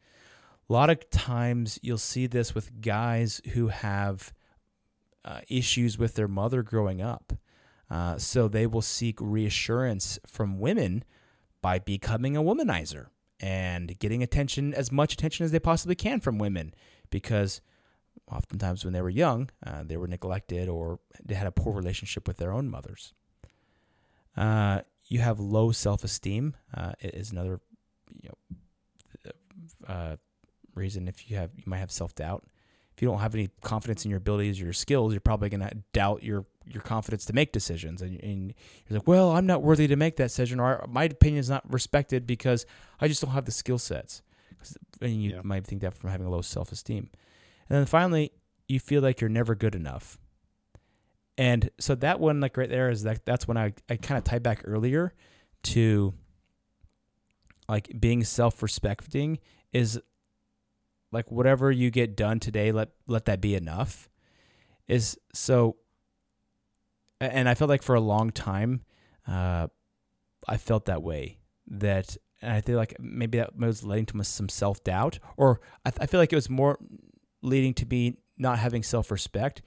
A 0.70 0.74
lot 0.74 0.90
of 0.90 1.10
times 1.10 1.80
you'll 1.82 1.98
see 1.98 2.28
this 2.28 2.54
with 2.54 2.82
guys 2.82 3.42
who 3.54 3.68
have 3.70 4.34
uh, 5.24 5.42
issues 5.48 5.98
with 5.98 6.16
their 6.16 6.28
mother 6.28 6.64
growing 6.64 7.02
up. 7.02 7.34
Uh, 7.90 8.18
so 8.18 8.48
they 8.48 8.68
will 8.68 8.82
seek 8.82 9.18
reassurance 9.22 10.20
from 10.28 10.60
women 10.60 11.04
by 11.62 11.80
becoming 11.80 12.36
a 12.36 12.44
womanizer 12.44 13.08
and 13.40 13.98
getting 14.00 14.22
attention, 14.22 14.74
as 14.74 14.92
much 14.92 15.14
attention 15.14 15.46
as 15.46 15.52
they 15.52 15.60
possibly 15.60 15.96
can 15.96 16.20
from 16.20 16.38
women 16.38 16.74
because 17.10 17.62
oftentimes 18.32 18.84
when 18.84 18.94
they 18.94 19.02
were 19.02 19.10
young, 19.10 19.50
uh, 19.66 19.84
they 19.84 19.98
were 19.98 20.08
neglected 20.08 20.68
or 20.70 21.00
they 21.24 21.36
had 21.36 21.48
a 21.48 21.52
poor 21.52 21.74
relationship 21.74 22.28
with 22.28 22.38
their 22.38 22.52
own 22.52 22.70
mothers. 22.70 23.14
Uh, 24.36 24.82
you 25.06 25.20
have 25.20 25.40
low 25.40 25.72
self 25.72 26.04
esteem 26.04 26.56
uh, 26.76 26.92
is 27.00 27.32
another 27.32 27.60
you 28.22 28.30
know, 28.30 29.32
uh, 29.88 30.16
reason. 30.76 31.08
If 31.08 31.30
you 31.30 31.38
have, 31.38 31.52
you 31.56 31.64
might 31.66 31.80
have 31.80 31.92
self 31.92 32.14
doubt. 32.16 32.44
If 32.96 33.02
you 33.02 33.08
don't 33.08 33.20
have 33.20 33.36
any 33.36 33.50
confidence 33.62 34.06
in 34.06 34.12
your 34.12 34.18
abilities 34.18 34.60
or 34.60 34.66
your 34.66 34.74
skills, 34.74 35.14
you're 35.14 35.20
probably 35.22 35.50
going 35.50 35.62
to 35.62 35.72
doubt 35.94 36.24
your 36.24 36.46
your 36.66 36.82
confidence 36.82 37.26
to 37.26 37.34
make 37.34 37.52
decisions. 37.52 38.02
And, 38.02 38.20
and, 38.22 38.54
you're 38.88 39.00
like, 39.00 39.08
well, 39.08 39.32
I'm 39.32 39.46
not 39.46 39.62
worthy 39.62 39.88
to 39.88 39.96
make 39.96 40.18
that 40.18 40.26
decision, 40.26 40.60
or 40.60 40.86
my 40.90 41.06
opinion 41.06 41.40
is 41.40 41.50
not 41.50 41.72
respected 41.72 42.28
because 42.28 42.66
I 43.00 43.08
just 43.08 43.22
don't 43.22 43.32
have 43.32 43.46
the 43.46 43.52
skill 43.52 43.78
sets. 43.78 44.22
And 45.00 45.24
you 45.24 45.36
Yeah. 45.36 45.42
might 45.44 45.66
think 45.66 45.82
that 45.82 45.94
from 45.94 46.10
having 46.10 46.28
a 46.28 46.30
low 46.30 46.42
self 46.42 46.72
esteem. 46.72 47.10
And 47.70 47.80
then 47.80 47.86
finally, 47.86 48.32
you 48.68 48.80
feel 48.80 49.02
like 49.02 49.22
you're 49.22 49.30
never 49.30 49.56
good 49.56 49.76
enough. 49.76 50.18
And 51.38 51.70
so 51.80 51.96
that 51.96 52.20
one, 52.20 52.40
like 52.40 52.58
right 52.58 52.70
there, 52.70 52.90
is 52.90 53.04
that 53.04 53.26
that's 53.26 53.48
when 53.48 53.58
I, 53.58 53.74
I 53.90 53.96
kind 53.98 54.18
of 54.18 54.24
tie 54.24 54.40
back 54.40 54.62
earlier 54.66 55.14
to 55.64 56.14
like 57.70 57.92
being 58.00 58.24
self 58.24 58.64
respecting 58.64 59.40
is 59.72 60.00
like 61.12 61.32
whatever 61.32 61.72
you 61.72 61.92
get 61.92 62.16
done 62.16 62.40
today, 62.40 62.72
let 62.72 62.90
let 63.08 63.26
that 63.26 63.42
be 63.42 63.56
enough. 63.56 64.10
Is 64.88 65.18
so 65.34 65.78
and 67.20 67.50
I 67.50 67.56
felt 67.56 67.70
like 67.70 67.84
for 67.84 67.96
a 67.96 68.02
long 68.02 68.32
time, 68.32 68.84
uh, 69.28 69.68
I 70.48 70.58
felt 70.58 70.86
that 70.86 71.02
way. 71.02 71.40
That 71.68 72.16
and 72.42 72.54
I 72.54 72.62
feel 72.62 72.78
like 72.78 72.96
maybe 73.00 73.40
that 73.40 73.58
was 73.58 73.84
leading 73.84 74.06
to 74.08 74.24
some 74.24 74.50
self 74.50 74.84
doubt, 74.84 75.20
or 75.36 75.60
I, 75.86 75.92
I 76.02 76.06
feel 76.06 76.20
like 76.20 76.32
it 76.32 76.38
was 76.38 76.50
more 76.50 76.78
leading 77.42 77.74
to 77.76 77.86
me 77.86 78.18
not 78.38 78.60
having 78.60 78.84
self 78.84 79.12
respect 79.12 79.62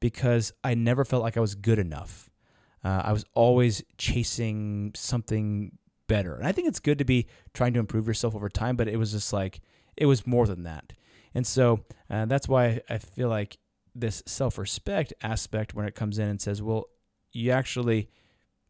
because 0.00 0.52
I 0.62 0.74
never 0.74 1.04
felt 1.04 1.22
like 1.22 1.36
I 1.36 1.40
was 1.40 1.54
good 1.54 1.78
enough. 1.78 2.28
Uh, 2.84 3.02
I 3.04 3.12
was 3.12 3.24
always 3.34 3.82
chasing 3.98 4.92
something 4.94 5.78
better, 6.08 6.34
and 6.36 6.46
I 6.46 6.52
think 6.52 6.68
it's 6.68 6.80
good 6.80 6.98
to 6.98 7.04
be 7.04 7.26
trying 7.54 7.72
to 7.74 7.80
improve 7.80 8.06
yourself 8.06 8.34
over 8.34 8.48
time. 8.48 8.76
But 8.76 8.88
it 8.88 8.96
was 8.96 9.12
just 9.12 9.32
like 9.32 9.60
it 9.96 10.06
was 10.06 10.26
more 10.26 10.46
than 10.46 10.64
that, 10.64 10.92
and 11.34 11.46
so 11.46 11.84
uh, 12.10 12.26
that's 12.26 12.48
why 12.48 12.80
I 12.88 12.98
feel 12.98 13.28
like 13.28 13.58
this 13.94 14.22
self 14.26 14.58
respect 14.58 15.12
aspect 15.22 15.74
when 15.74 15.86
it 15.86 15.94
comes 15.94 16.18
in 16.18 16.28
and 16.28 16.40
says, 16.40 16.62
well, 16.62 16.86
you 17.32 17.50
actually 17.50 18.10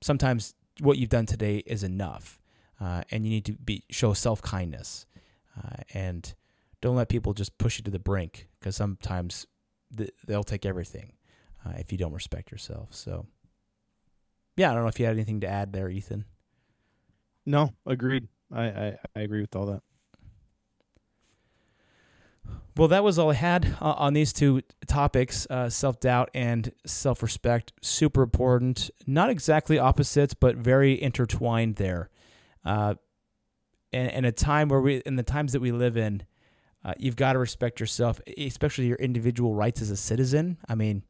sometimes 0.02 0.54
what 0.80 0.98
you've 0.98 1.10
done 1.10 1.26
today 1.26 1.58
is 1.66 1.82
enough, 1.82 2.40
uh, 2.80 3.02
and 3.10 3.24
you 3.24 3.30
need 3.30 3.44
to 3.46 3.52
be 3.52 3.84
show 3.90 4.12
self 4.12 4.40
kindness, 4.40 5.06
uh, 5.58 5.82
and 5.92 6.34
don't 6.86 6.96
let 6.96 7.08
people 7.08 7.34
just 7.34 7.58
push 7.58 7.78
you 7.78 7.84
to 7.84 7.90
the 7.90 7.98
brink 7.98 8.46
because 8.60 8.76
sometimes 8.76 9.44
th- 9.96 10.10
they'll 10.24 10.44
take 10.44 10.64
everything 10.64 11.14
uh, 11.66 11.72
if 11.78 11.90
you 11.90 11.98
don't 11.98 12.12
respect 12.12 12.52
yourself. 12.52 12.94
So, 12.94 13.26
yeah, 14.56 14.70
I 14.70 14.74
don't 14.74 14.82
know 14.82 14.88
if 14.88 15.00
you 15.00 15.06
had 15.06 15.14
anything 15.14 15.40
to 15.40 15.48
add 15.48 15.72
there, 15.72 15.88
Ethan. 15.90 16.24
No, 17.44 17.74
agreed. 17.86 18.28
I, 18.54 18.64
I, 18.66 18.98
I 19.16 19.20
agree 19.20 19.40
with 19.40 19.56
all 19.56 19.66
that. 19.66 19.82
Well, 22.76 22.88
that 22.88 23.02
was 23.02 23.18
all 23.18 23.30
I 23.30 23.34
had 23.34 23.76
uh, 23.80 23.92
on 23.92 24.12
these 24.12 24.32
two 24.32 24.62
topics 24.86 25.46
uh, 25.50 25.68
self 25.68 25.98
doubt 25.98 26.30
and 26.34 26.72
self 26.84 27.20
respect. 27.20 27.72
Super 27.82 28.22
important. 28.22 28.90
Not 29.06 29.28
exactly 29.28 29.76
opposites, 29.78 30.34
but 30.34 30.56
very 30.56 31.00
intertwined 31.00 31.76
there. 31.76 32.10
Uh, 32.64 32.94
and, 33.92 34.12
and 34.12 34.26
a 34.26 34.32
time 34.32 34.68
where 34.68 34.80
we, 34.80 34.96
in 34.98 35.16
the 35.16 35.22
times 35.24 35.52
that 35.52 35.60
we 35.60 35.72
live 35.72 35.96
in, 35.96 36.24
uh, 36.86 36.94
you've 36.98 37.16
got 37.16 37.32
to 37.32 37.38
respect 37.40 37.80
yourself, 37.80 38.20
especially 38.38 38.86
your 38.86 38.96
individual 38.98 39.54
rights 39.54 39.82
as 39.82 39.90
a 39.90 39.96
citizen. 39.96 40.56
I 40.68 40.76
mean, 40.76 41.02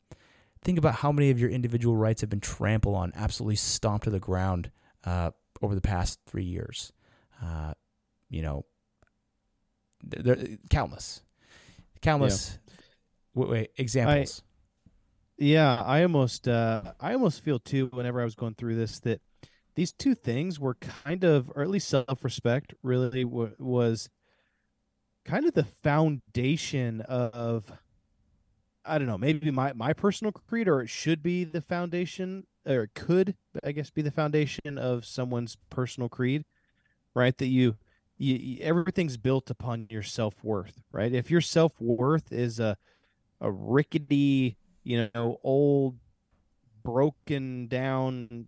think 0.62 0.78
about 0.78 0.94
how 0.94 1.12
many 1.12 1.28
of 1.28 1.38
your 1.38 1.50
individual 1.50 1.94
rights 1.94 2.22
have 2.22 2.30
been 2.30 2.40
trampled 2.40 2.96
on, 2.96 3.12
absolutely 3.14 3.56
stomped 3.56 4.04
to 4.04 4.10
the 4.10 4.18
ground 4.18 4.70
uh, 5.04 5.32
over 5.60 5.74
the 5.74 5.82
past 5.82 6.18
three 6.26 6.44
years. 6.44 6.94
Uh, 7.44 7.74
you 8.30 8.40
know, 8.40 8.64
they're, 10.02 10.34
they're 10.34 10.56
countless 10.70 11.20
countless 12.00 12.58
wait, 13.34 13.48
wait, 13.48 13.70
examples. 13.76 14.42
I, 14.42 15.44
yeah, 15.44 15.82
I 15.82 16.02
almost 16.02 16.48
uh, 16.48 16.92
I 16.98 17.12
almost 17.12 17.42
feel 17.42 17.58
too 17.58 17.88
whenever 17.92 18.20
I 18.22 18.24
was 18.24 18.34
going 18.34 18.54
through 18.54 18.76
this 18.76 19.00
that 19.00 19.20
these 19.74 19.92
two 19.92 20.14
things 20.14 20.58
were 20.58 20.74
kind 20.74 21.22
of, 21.22 21.52
or 21.54 21.62
at 21.62 21.68
least 21.68 21.88
self-respect, 21.88 22.72
really 22.82 23.24
w- 23.24 23.54
was 23.58 24.08
kind 25.26 25.46
of 25.46 25.54
the 25.54 25.64
foundation 25.64 27.02
of. 27.02 27.72
I 28.88 28.98
don't 28.98 29.08
know, 29.08 29.18
maybe 29.18 29.50
my, 29.50 29.72
my 29.72 29.92
personal 29.92 30.30
creed, 30.30 30.68
or 30.68 30.80
it 30.80 30.88
should 30.88 31.20
be 31.20 31.42
the 31.42 31.60
foundation, 31.60 32.46
or 32.64 32.84
it 32.84 32.94
could, 32.94 33.34
I 33.64 33.72
guess, 33.72 33.90
be 33.90 34.00
the 34.00 34.12
foundation 34.12 34.78
of 34.78 35.04
someone's 35.04 35.56
personal 35.70 36.08
creed, 36.08 36.44
right? 37.12 37.36
That 37.38 37.48
you 37.48 37.76
you, 38.18 38.58
everything's 38.62 39.16
built 39.16 39.50
upon 39.50 39.88
your 39.90 40.04
self 40.04 40.34
worth, 40.44 40.82
right? 40.92 41.12
If 41.12 41.30
your 41.30 41.40
self 41.40 41.72
worth 41.80 42.32
is 42.32 42.60
a 42.60 42.76
a 43.40 43.50
rickety, 43.50 44.56
you 44.84 45.10
know, 45.14 45.38
old, 45.42 45.96
broken 46.84 47.66
down 47.66 48.46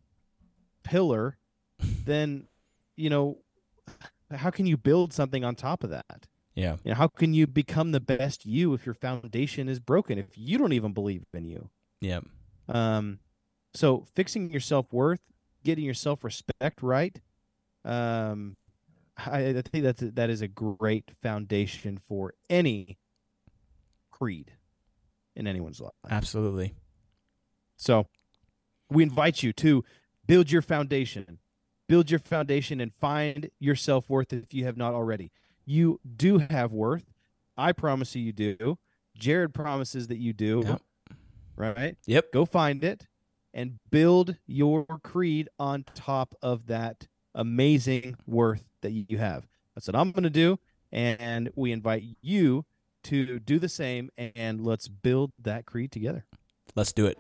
pillar, 0.85 1.37
then 2.05 2.47
you 2.97 3.11
know, 3.11 3.39
how 4.31 4.51
can 4.51 4.67
you 4.67 4.77
build 4.77 5.13
something 5.13 5.45
on 5.45 5.57
top 5.57 5.85
of 5.85 5.91
that? 5.91 6.27
Yeah. 6.59 6.77
You 6.83 6.91
know, 6.91 6.97
how 6.97 7.07
can 7.07 7.35
you 7.35 7.47
become 7.47 7.93
the 7.93 8.01
best 8.01 8.45
you 8.45 8.75
if 8.75 8.85
your 8.85 8.95
foundation 8.97 9.69
is 9.69 9.79
broken? 9.79 10.19
If 10.19 10.37
you 10.37 10.59
don't 10.59 10.73
even 10.73 10.93
believe 10.93 11.23
in 11.33 11.45
you. 11.45 11.71
Yeah. 12.01 12.19
Um, 12.69 13.21
so 13.75 14.07
fixing 14.17 14.51
your 14.51 14.61
self 14.61 14.93
worth, 14.93 15.21
getting 15.63 15.85
your 15.85 15.95
self 15.95 16.25
respect 16.25 16.83
right, 16.83 17.17
um, 17.85 18.57
I, 19.17 19.51
I 19.51 19.63
think 19.63 19.85
that's 19.85 20.03
a, 20.03 20.11
that 20.13 20.31
is 20.31 20.43
a 20.43 20.49
great 20.49 21.13
foundation 21.23 21.97
for 21.97 22.35
any 22.51 22.99
creed 24.11 24.51
in 25.37 25.47
anyone's 25.47 25.81
life. 25.81 25.93
Absolutely. 26.11 26.75
So, 27.77 28.09
we 28.91 29.05
invite 29.05 29.45
you 29.45 29.53
to 29.53 29.85
build 30.27 30.51
your 30.51 30.63
foundation. 30.63 31.39
Build 31.89 32.11
your 32.11 32.19
foundation 32.19 32.81
and 32.81 32.93
find 33.01 33.49
your 33.61 33.77
self 33.77 34.11
worth 34.11 34.33
if 34.33 34.53
you 34.53 34.65
have 34.65 34.77
not 34.77 34.93
already. 34.93 35.31
You 35.69 36.01
do 36.17 36.39
have 36.39 36.73
worth. 36.73 37.05
I 37.59 37.73
promise 37.73 38.17
you, 38.17 38.23
you 38.23 38.33
do. 38.33 38.79
Jared 39.19 39.53
promises 39.53 40.07
that 40.07 40.17
you 40.17 40.33
do. 40.33 40.63
Yep. 40.65 40.83
Right? 41.57 41.97
Yep. 42.07 42.33
Go 42.33 42.47
find 42.47 42.83
it 42.83 43.07
and 43.53 43.79
build 43.91 44.37
your 44.47 44.87
creed 45.03 45.51
on 45.59 45.85
top 45.95 46.35
of 46.41 46.69
that 46.69 47.07
amazing 47.35 48.17
worth 48.27 48.65
that 48.81 48.93
you 48.93 49.19
have. 49.19 49.47
That's 49.75 49.87
what 49.87 49.95
I'm 49.95 50.11
going 50.11 50.23
to 50.23 50.31
do. 50.31 50.59
And 50.91 51.51
we 51.55 51.71
invite 51.71 52.03
you 52.23 52.65
to 53.05 53.39
do 53.39 53.59
the 53.59 53.69
same 53.69 54.09
and 54.17 54.65
let's 54.65 54.89
build 54.89 55.33
that 55.43 55.67
creed 55.67 55.93
together. 55.93 56.25
Let's 56.77 56.95
do 56.95 57.05
it. 57.05 57.19